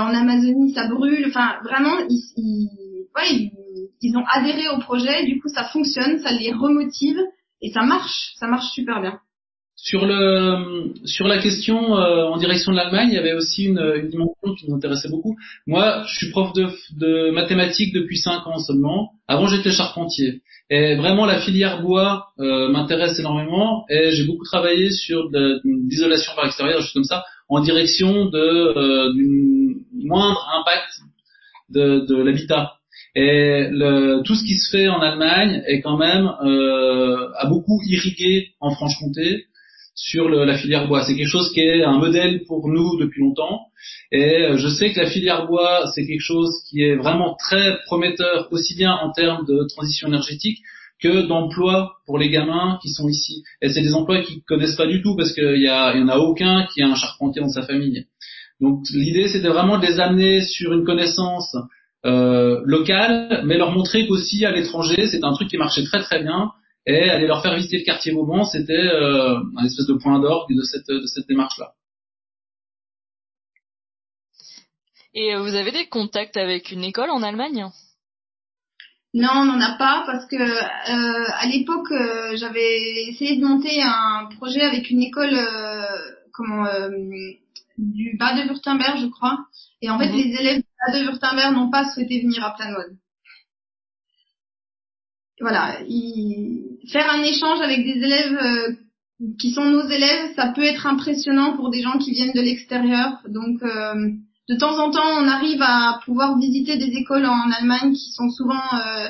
en 0.00 0.14
Amazonie 0.14 0.74
ça 0.74 0.88
brûle. 0.88 1.26
Enfin, 1.28 1.56
vraiment, 1.64 1.96
ils, 2.08 2.22
ils, 2.36 2.68
ouais, 3.16 3.32
ils, 3.32 3.52
ils 4.00 4.16
ont 4.16 4.24
adhéré 4.30 4.68
au 4.68 4.78
projet, 4.78 5.24
du 5.24 5.40
coup 5.40 5.48
ça 5.48 5.64
fonctionne, 5.64 6.18
ça 6.18 6.32
les 6.32 6.52
remotive 6.52 7.20
et 7.62 7.70
ça 7.70 7.82
marche, 7.82 8.32
ça 8.38 8.46
marche 8.46 8.70
super 8.72 9.00
bien. 9.00 9.20
Sur 9.82 10.04
le 10.04 10.92
sur 11.06 11.26
la 11.26 11.38
question 11.38 11.96
euh, 11.96 12.26
en 12.26 12.36
direction 12.36 12.70
de 12.70 12.76
l'Allemagne, 12.76 13.08
il 13.12 13.14
y 13.14 13.18
avait 13.18 13.32
aussi 13.32 13.64
une, 13.64 13.78
une, 13.78 14.08
dimension 14.08 14.54
qui 14.58 14.68
nous 14.68 14.76
intéressait 14.76 15.08
beaucoup. 15.08 15.36
Moi, 15.66 16.04
je 16.06 16.16
suis 16.16 16.30
prof 16.30 16.52
de, 16.52 16.66
de 16.98 17.30
mathématiques 17.30 17.94
depuis 17.94 18.18
cinq 18.18 18.46
ans 18.46 18.58
seulement. 18.58 19.12
Avant, 19.26 19.46
j'étais 19.46 19.70
charpentier. 19.70 20.42
Et 20.68 20.96
vraiment, 20.96 21.24
la 21.24 21.40
filière 21.40 21.80
bois 21.80 22.26
euh, 22.40 22.68
m'intéresse 22.68 23.18
énormément. 23.18 23.86
Et 23.88 24.10
j'ai 24.10 24.24
beaucoup 24.24 24.44
travaillé 24.44 24.90
sur 24.90 25.30
l'isolation 25.64 26.32
par 26.36 26.44
extérieur, 26.44 26.82
choses 26.82 26.92
comme 26.92 27.04
ça, 27.04 27.24
en 27.48 27.60
direction 27.60 28.26
de 28.26 28.38
euh, 28.38 29.14
d'une 29.14 29.76
moindre 29.94 30.46
impact 30.60 30.90
de, 31.70 32.04
de 32.06 32.22
l'habitat. 32.22 32.74
Et 33.14 33.68
le, 33.70 34.22
tout 34.24 34.34
ce 34.34 34.44
qui 34.44 34.58
se 34.58 34.76
fait 34.76 34.88
en 34.88 35.00
Allemagne 35.00 35.62
est 35.66 35.80
quand 35.80 35.96
même 35.96 36.30
euh, 36.44 37.30
a 37.38 37.46
beaucoup 37.46 37.80
irrigué 37.88 38.50
en 38.60 38.72
Franche-Comté 38.72 39.46
sur 39.94 40.28
le, 40.28 40.44
la 40.44 40.56
filière 40.56 40.88
bois. 40.88 41.04
C'est 41.04 41.16
quelque 41.16 41.28
chose 41.28 41.50
qui 41.52 41.60
est 41.60 41.82
un 41.82 41.98
modèle 41.98 42.42
pour 42.46 42.68
nous 42.68 42.98
depuis 42.98 43.20
longtemps. 43.20 43.60
Et 44.12 44.44
euh, 44.44 44.56
je 44.56 44.68
sais 44.68 44.92
que 44.92 45.00
la 45.00 45.10
filière 45.10 45.46
bois, 45.46 45.90
c'est 45.94 46.06
quelque 46.06 46.22
chose 46.22 46.50
qui 46.68 46.82
est 46.82 46.96
vraiment 46.96 47.36
très 47.38 47.78
prometteur, 47.86 48.48
aussi 48.50 48.74
bien 48.74 48.92
en 48.92 49.12
termes 49.12 49.46
de 49.46 49.66
transition 49.68 50.08
énergétique 50.08 50.58
que 51.02 51.26
d'emplois 51.26 51.92
pour 52.06 52.18
les 52.18 52.28
gamins 52.28 52.78
qui 52.82 52.90
sont 52.90 53.08
ici. 53.08 53.42
Et 53.62 53.70
c'est 53.70 53.82
des 53.82 53.94
emplois 53.94 54.22
qu'ils 54.22 54.42
connaissent 54.42 54.76
pas 54.76 54.86
du 54.86 55.02
tout 55.02 55.16
parce 55.16 55.32
qu'il 55.32 55.56
y, 55.56 55.64
y 55.64 55.70
en 55.70 56.08
a 56.08 56.18
aucun 56.18 56.66
qui 56.72 56.82
a 56.82 56.88
un 56.88 56.94
charpentier 56.94 57.40
dans 57.40 57.48
sa 57.48 57.62
famille. 57.62 58.04
Donc 58.60 58.82
l'idée, 58.92 59.28
c'était 59.28 59.48
vraiment 59.48 59.78
de 59.78 59.86
les 59.86 60.00
amener 60.00 60.42
sur 60.42 60.72
une 60.74 60.84
connaissance 60.84 61.56
euh, 62.04 62.60
locale, 62.64 63.42
mais 63.44 63.56
leur 63.56 63.72
montrer 63.72 64.06
qu'aussi 64.06 64.44
à 64.44 64.52
l'étranger, 64.52 65.06
c'est 65.06 65.24
un 65.24 65.32
truc 65.32 65.48
qui 65.48 65.56
marchait 65.56 65.84
très 65.84 66.02
très 66.02 66.22
bien 66.22 66.50
et 66.86 67.10
aller 67.10 67.26
leur 67.26 67.42
faire 67.42 67.54
visiter 67.54 67.78
le 67.78 67.84
quartier 67.84 68.12
Vauban, 68.12 68.44
c'était 68.44 68.72
euh, 68.72 69.38
un 69.56 69.64
espèce 69.64 69.86
de 69.86 69.94
point 69.94 70.18
d'orgue 70.18 70.54
de 70.54 70.62
cette, 70.62 70.88
de 70.88 71.06
cette 71.06 71.28
démarche-là. 71.28 71.74
Et 75.14 75.34
euh, 75.34 75.42
vous 75.42 75.54
avez 75.54 75.72
des 75.72 75.86
contacts 75.88 76.36
avec 76.36 76.70
une 76.70 76.84
école 76.84 77.10
en 77.10 77.22
Allemagne? 77.22 77.66
Non, 79.12 79.30
on 79.34 79.44
n'en 79.44 79.60
a 79.60 79.72
pas 79.76 80.04
parce 80.06 80.26
que 80.26 80.36
euh, 80.36 81.30
à 81.36 81.46
l'époque 81.46 81.90
euh, 81.90 82.36
j'avais 82.36 83.08
essayé 83.08 83.36
de 83.40 83.44
monter 83.44 83.82
un 83.82 84.28
projet 84.36 84.62
avec 84.62 84.88
une 84.88 85.02
école 85.02 85.34
euh, 85.34 85.82
comment 86.32 86.64
du 87.76 88.16
Bade-Württemberg, 88.18 88.98
je 89.00 89.06
crois. 89.06 89.38
Et 89.82 89.90
en 89.90 89.98
fait, 89.98 90.10
mhm. 90.10 90.16
les 90.16 90.36
élèves 90.38 90.58
du 90.58 90.68
Bade-Württemberg 90.86 91.54
n'ont 91.54 91.70
pas 91.70 91.92
souhaité 91.92 92.20
venir 92.20 92.44
à 92.44 92.54
Planoise 92.54 92.96
voilà, 95.40 95.78
faire 96.90 97.10
un 97.10 97.22
échange 97.22 97.60
avec 97.60 97.84
des 97.84 97.98
élèves 98.04 98.38
euh, 98.42 98.72
qui 99.38 99.50
sont 99.50 99.64
nos 99.64 99.88
élèves, 99.88 100.34
ça 100.36 100.48
peut 100.48 100.62
être 100.62 100.86
impressionnant 100.86 101.56
pour 101.56 101.70
des 101.70 101.82
gens 101.82 101.98
qui 101.98 102.12
viennent 102.12 102.34
de 102.34 102.40
l'extérieur. 102.40 103.20
Donc, 103.28 103.62
euh, 103.62 103.94
de 104.48 104.56
temps 104.56 104.78
en 104.78 104.90
temps, 104.90 105.08
on 105.18 105.28
arrive 105.28 105.62
à 105.62 106.00
pouvoir 106.04 106.38
visiter 106.38 106.76
des 106.76 106.92
écoles 106.96 107.26
en 107.26 107.50
Allemagne 107.50 107.92
qui 107.92 108.10
sont 108.12 108.30
souvent 108.30 108.54
euh, 108.54 109.08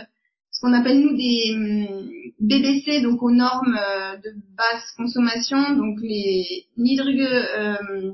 ce 0.50 0.60
qu'on 0.60 0.72
appelle 0.72 1.00
nous 1.00 1.16
des 1.16 1.54
hum, 1.54 2.10
BBC, 2.40 3.00
donc 3.00 3.22
aux 3.22 3.30
normes 3.30 3.78
de 4.22 4.30
basse 4.56 4.90
consommation, 4.96 5.76
donc 5.76 5.98
les 6.02 6.66
niedrige 6.76 7.28
euh, 7.58 8.12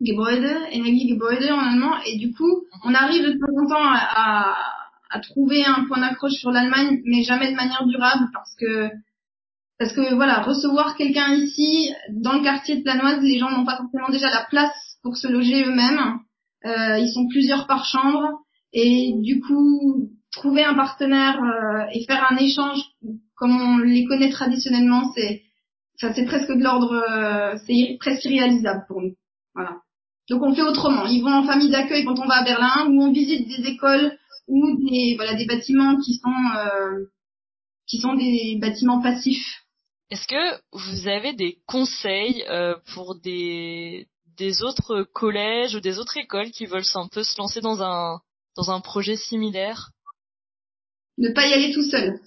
Gebäude, 0.00 0.50
Energiegebäude 0.72 1.50
en 1.50 1.58
allemand. 1.58 1.94
Et 2.06 2.16
du 2.16 2.32
coup, 2.32 2.64
on 2.84 2.94
arrive 2.94 3.22
de 3.22 3.32
temps 3.32 3.62
en 3.62 3.66
temps 3.66 3.92
à 3.92 4.56
à 4.79 4.79
trouver 5.18 5.64
un 5.64 5.84
point 5.86 6.00
d'accroche 6.00 6.34
sur 6.34 6.52
l'Allemagne, 6.52 7.00
mais 7.04 7.24
jamais 7.24 7.50
de 7.50 7.56
manière 7.56 7.84
durable 7.86 8.28
parce 8.32 8.54
que 8.54 8.90
parce 9.78 9.92
que 9.94 10.14
voilà, 10.14 10.42
recevoir 10.42 10.94
quelqu'un 10.94 11.32
ici 11.34 11.90
dans 12.10 12.34
le 12.34 12.42
quartier 12.42 12.76
de 12.76 12.82
Planoise, 12.82 13.22
les 13.22 13.38
gens 13.38 13.50
n'ont 13.50 13.64
pas 13.64 13.78
forcément 13.78 14.10
déjà 14.10 14.28
la 14.28 14.46
place 14.48 14.98
pour 15.02 15.16
se 15.16 15.26
loger 15.26 15.64
eux-mêmes. 15.64 16.18
Euh, 16.66 16.98
ils 16.98 17.10
sont 17.10 17.26
plusieurs 17.28 17.66
par 17.66 17.86
chambre 17.86 18.28
et 18.74 19.14
du 19.16 19.40
coup 19.40 20.10
trouver 20.32 20.62
un 20.62 20.74
partenaire 20.74 21.42
euh, 21.42 21.86
et 21.92 22.04
faire 22.04 22.30
un 22.30 22.36
échange 22.36 22.78
comme 23.34 23.58
on 23.58 23.78
les 23.78 24.04
connaît 24.04 24.30
traditionnellement, 24.30 25.10
c'est 25.16 25.42
ça 25.96 26.12
c'est 26.12 26.26
presque 26.26 26.52
de 26.52 26.62
l'ordre, 26.62 26.92
euh, 26.92 27.56
c'est 27.66 27.96
presque 27.98 28.26
irréalisable 28.26 28.84
pour 28.86 29.00
nous. 29.00 29.14
Voilà. 29.54 29.78
Donc 30.28 30.42
on 30.42 30.54
fait 30.54 30.62
autrement. 30.62 31.06
Ils 31.06 31.22
vont 31.22 31.32
en 31.32 31.44
famille 31.44 31.70
d'accueil 31.70 32.04
quand 32.04 32.18
on 32.18 32.26
va 32.26 32.40
à 32.40 32.44
Berlin, 32.44 32.86
ou 32.88 33.02
on 33.02 33.12
visite 33.12 33.48
des 33.48 33.66
écoles 33.66 34.12
ou 34.50 34.76
des 34.84 35.14
voilà 35.16 35.34
des 35.34 35.46
bâtiments 35.46 35.96
qui 36.00 36.14
sont 36.14 36.58
euh, 36.58 37.06
qui 37.86 37.98
sont 37.98 38.14
des 38.14 38.58
bâtiments 38.60 39.00
passifs. 39.00 39.62
Est-ce 40.10 40.26
que 40.26 40.60
vous 40.72 41.08
avez 41.08 41.32
des 41.32 41.58
conseils 41.66 42.44
euh, 42.50 42.74
pour 42.94 43.14
des 43.14 44.08
des 44.36 44.62
autres 44.62 45.04
collèges 45.14 45.74
ou 45.74 45.80
des 45.80 45.98
autres 45.98 46.16
écoles 46.16 46.50
qui 46.50 46.66
veulent 46.66 46.82
un 46.94 47.08
peu 47.08 47.22
se 47.22 47.38
lancer 47.38 47.60
dans 47.60 47.82
un 47.82 48.18
dans 48.56 48.70
un 48.70 48.80
projet 48.80 49.16
similaire? 49.16 49.90
Ne 51.18 51.32
pas 51.32 51.46
y 51.46 51.52
aller 51.52 51.72
tout 51.72 51.84
seul. 51.84 52.18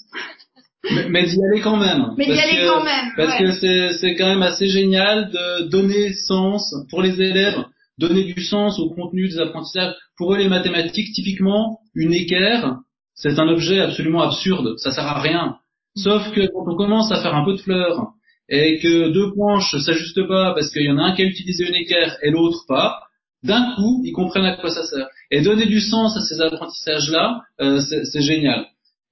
mais, 1.10 1.26
d'y 1.26 1.44
aller 1.44 1.62
quand 1.62 1.78
même. 1.78 2.14
Mais 2.18 2.26
d'y 2.26 2.40
aller 2.40 2.66
quand 2.66 2.84
même. 2.84 3.12
Parce 3.18 3.38
que 3.38 3.52
c'est 3.52 3.98
c'est 4.00 4.16
quand 4.16 4.28
même 4.28 4.44
assez 4.44 4.70
génial 4.70 5.30
de 5.30 5.64
donner 5.68 6.14
sens 6.14 6.74
pour 6.90 7.02
les 7.02 7.20
élèves 7.22 7.66
donner 7.98 8.24
du 8.24 8.42
sens 8.42 8.80
au 8.80 8.90
contenu 8.90 9.28
des 9.30 9.40
apprentissages. 9.40 9.94
Pour 10.18 10.34
eux, 10.34 10.38
les 10.38 10.50
mathématiques, 10.50 11.14
typiquement, 11.14 11.80
une 11.96 12.14
équerre, 12.14 12.80
c'est 13.16 13.40
un 13.40 13.48
objet 13.48 13.80
absolument 13.80 14.22
absurde, 14.22 14.76
ça 14.78 14.92
sert 14.92 15.06
à 15.06 15.22
rien. 15.22 15.58
Sauf 15.96 16.32
que 16.32 16.42
quand 16.48 16.66
on 16.68 16.76
commence 16.76 17.12
à 17.12 17.22
faire 17.22 17.36
un 17.36 17.46
peu 17.46 17.54
de 17.54 17.62
fleurs 17.62 18.08
et 18.50 18.80
que 18.80 19.10
deux 19.10 19.32
planches 19.32 19.76
s'ajustent 19.78 20.28
pas 20.28 20.54
parce 20.54 20.72
qu'il 20.72 20.84
y 20.84 20.92
en 20.92 20.98
a 20.98 21.04
un 21.04 21.16
qui 21.16 21.22
a 21.22 21.26
utilisé 21.26 21.68
une 21.68 21.76
équerre 21.76 22.18
et 22.24 22.32
l'autre 22.32 22.66
pas, 22.68 23.00
d'un 23.44 23.76
coup, 23.76 24.02
ils 24.04 24.14
comprennent 24.14 24.46
à 24.46 24.56
quoi 24.56 24.70
ça 24.72 24.84
sert. 24.86 25.08
Et 25.30 25.42
donner 25.42 25.66
du 25.66 25.80
sens 25.80 26.18
à 26.18 26.22
ces 26.22 26.42
apprentissages-là, 26.42 27.42
euh, 27.62 27.80
c'est 27.80 28.22
génial. 28.22 28.66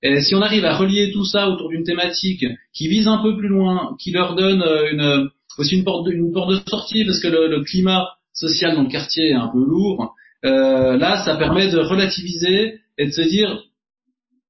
Et 0.04 0.22
si 0.22 0.34
on 0.34 0.42
arrive 0.42 0.66
à 0.66 0.76
relier 0.76 1.12
tout 1.12 1.26
ça 1.26 1.48
autour 1.48 1.70
d'une 1.70 1.84
thématique 1.84 2.46
qui 2.74 2.88
vise 2.88 3.08
un 3.08 3.22
peu 3.22 3.38
plus 3.38 3.50
loin, 3.50 3.96
qui 4.00 4.12
leur 4.12 4.36
donne 4.36 4.64
euh, 4.64 4.92
une, 4.92 5.30
aussi 5.60 5.76
une 5.76 5.84
porte, 5.84 6.08
de, 6.08 6.12
une 6.12 6.32
porte 6.32 6.50
de 6.50 6.70
sortie, 6.70 7.06
parce 7.06 7.20
que 7.20 7.28
le, 7.28 7.48
le 7.48 7.64
climat 7.64 8.08
social 8.34 8.76
dans 8.76 8.84
le 8.84 8.90
quartier 8.90 9.30
est 9.30 9.34
un 9.34 9.48
peu 9.48 9.60
lourd, 9.60 10.16
euh, 10.46 10.98
là, 10.98 11.24
ça 11.24 11.36
permet 11.36 11.70
de 11.70 11.80
relativiser 11.80 12.80
et 12.98 13.06
de 13.06 13.12
se 13.12 13.22
dire, 13.22 13.64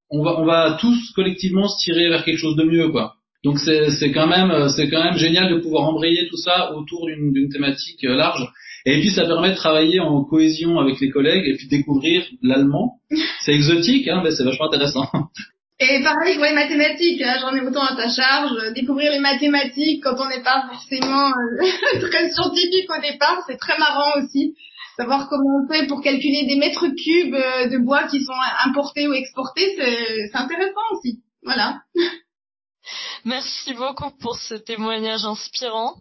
on 0.10 0.24
va, 0.24 0.40
on 0.40 0.46
va 0.46 0.78
tous 0.80 1.12
collectivement 1.14 1.68
se 1.68 1.84
tirer 1.84 2.10
vers 2.10 2.24
quelque 2.24 2.38
chose 2.38 2.56
de 2.56 2.64
mieux, 2.64 2.90
quoi. 2.90 3.16
Donc 3.44 3.58
c'est 3.58 4.12
quand 4.12 4.28
même 4.28 4.70
c'est 4.70 4.88
quand 4.88 5.04
même 5.04 5.18
génial 5.18 5.52
de 5.52 5.60
pouvoir 5.62 5.90
embrayer 5.90 6.28
tout 6.30 6.38
ça 6.38 6.74
autour 6.76 7.08
d'une 7.08 7.50
thématique 7.50 8.04
euh, 8.04 8.16
large. 8.16 8.48
Et 8.86 9.00
puis 9.00 9.10
ça 9.10 9.26
permet 9.26 9.52
de 9.52 9.56
travailler 9.56 10.00
en 10.00 10.24
cohésion 10.24 10.80
avec 10.80 11.00
les 11.00 11.10
collègues 11.10 11.48
et 11.48 11.56
puis 11.56 11.68
découvrir 11.68 12.24
l'allemand. 12.42 13.00
C'est 13.44 13.54
exotique, 13.54 14.08
hein, 14.08 14.22
mais 14.24 14.32
c'est 14.32 14.44
vachement 14.44 14.68
intéressant. 14.68 15.08
Et 15.84 16.04
pareil 16.04 16.38
les 16.38 16.54
mathématiques, 16.54 17.24
hein, 17.24 17.38
j'en 17.42 17.56
ai 17.56 17.62
autant 17.62 17.82
à 17.82 17.96
ta 17.96 18.08
charge. 18.08 18.72
Découvrir 18.76 19.12
les 19.12 19.20
mathématiques 19.20 20.04
quand 20.04 20.16
on 20.20 20.30
n'est 20.30 20.44
pas 20.44 20.68
forcément 20.72 21.30
euh, 21.30 22.00
très 22.08 22.30
scientifique 22.30 22.88
au 22.96 23.02
départ, 23.02 23.44
c'est 23.48 23.58
très 23.58 23.80
marrant 23.80 24.22
aussi. 24.22 24.56
Savoir 24.96 25.28
comment 25.28 25.64
on 25.64 25.74
fait 25.74 25.88
pour 25.88 26.04
calculer 26.04 26.46
des 26.46 26.56
mètres 26.58 26.88
cubes 26.88 27.34
euh, 27.34 27.68
de 27.68 27.80
bois 27.80 28.04
qui 28.04 28.24
sont 28.24 28.40
importés 28.64 29.08
ou 29.08 29.14
exportés, 29.14 29.76
c'est 29.76 30.38
intéressant 30.38 30.82
aussi. 30.92 31.24
Voilà. 31.42 31.82
Merci 33.26 33.74
beaucoup 33.74 34.12
pour 34.22 34.36
ce 34.36 34.54
témoignage 34.54 35.26
inspirant. 35.26 35.96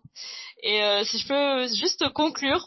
Et 0.62 0.83
euh, 0.83 1.05
si 1.05 1.16
je 1.16 1.27
peux 1.27 1.75
juste 1.75 2.07
conclure 2.12 2.66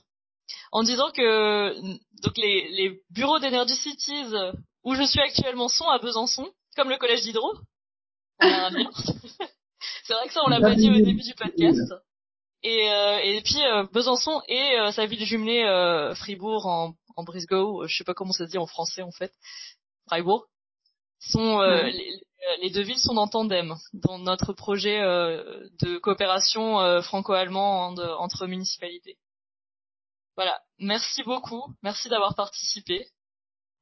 en 0.72 0.82
disant 0.82 1.12
que 1.12 1.76
donc 2.24 2.38
les, 2.38 2.70
les 2.72 3.02
bureaux 3.12 3.38
d'Energy 3.38 3.76
Cities 3.76 4.34
où 4.84 4.96
je 4.96 5.04
suis 5.04 5.22
actuellement 5.22 5.68
sont 5.68 5.88
à 5.88 6.00
Besançon 6.00 6.50
comme 6.76 6.90
le 6.90 6.98
collège 6.98 7.22
d'Hydro. 7.22 7.54
c'est 8.40 10.14
vrai 10.14 10.28
que 10.28 10.34
ça, 10.34 10.42
on 10.46 10.50
l'a 10.50 10.62
pas 10.62 10.76
dit 10.76 10.90
au 10.90 10.94
début 10.94 11.24
du 11.24 11.34
podcast. 11.34 11.94
Et, 12.64 12.90
euh, 12.90 13.20
et 13.22 13.42
puis 13.42 13.62
euh, 13.62 13.84
Besançon 13.92 14.42
et 14.48 14.80
euh, 14.80 14.92
sa 14.92 15.06
ville 15.06 15.26
jumelée 15.26 15.64
Fribourg 16.16 16.66
en, 16.66 16.96
en 17.18 17.24
Brisgau, 17.24 17.86
je 17.88 17.98
sais 17.98 18.06
pas 18.06 18.14
comment 18.14 18.32
ça 18.32 18.46
se 18.46 18.52
dit 18.52 18.58
en 18.58 18.68
français 18.68 19.02
en 19.02 19.12
fait, 19.12 19.34
Freiburg, 20.08 20.46
sont 21.20 21.62
les, 21.62 22.22
les, 22.62 22.70
deux 22.70 22.82
villes 22.82 23.00
sont 23.00 23.18
en 23.18 23.28
tandem 23.28 23.76
dans 23.94 24.18
notre 24.18 24.54
projet 24.54 25.00
de 25.00 25.98
coopération 26.00 27.02
franco-allemand 27.02 27.96
entre 28.20 28.46
municipalités. 28.48 29.18
Voilà, 30.36 30.60
merci 30.80 31.24
beaucoup, 31.24 31.64
merci 31.82 32.10
d'avoir 32.10 32.36
participé. 32.36 33.08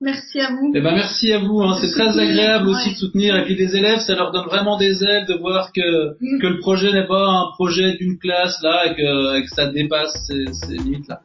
Merci 0.02 0.40
à 0.40 0.50
vous. 0.50 0.72
Eh 0.74 0.82
ben 0.82 0.96
merci 0.96 1.32
à 1.32 1.40
vous. 1.40 1.62
Hein. 1.62 1.78
C'est 1.80 1.92
très 1.92 2.18
agréable 2.20 2.68
aussi 2.70 2.90
de 2.90 2.96
soutenir. 2.96 3.38
Et 3.38 3.46
puis 3.46 3.56
les 3.56 3.76
élèves, 3.76 4.00
ça 4.00 4.16
leur 4.16 4.32
donne 4.32 4.46
vraiment 4.46 4.78
des 4.78 5.04
ailes 5.04 5.28
de 5.28 5.36
voir 5.36 5.72
que 5.72 6.16
mm. 6.20 6.40
que 6.42 6.48
le 6.48 6.60
projet 6.60 6.92
n'est 6.92 7.08
pas 7.08 7.28
un 7.30 7.52
projet 7.54 7.96
d'une 7.98 8.18
classe 8.18 8.60
là 8.64 8.88
et 8.88 8.96
que, 8.96 9.38
et 9.38 9.44
que 9.44 9.50
ça 9.50 9.68
dépasse 9.68 10.14
ces, 10.28 10.46
ces 10.54 10.74
limites 10.74 11.08
là. 11.08 11.22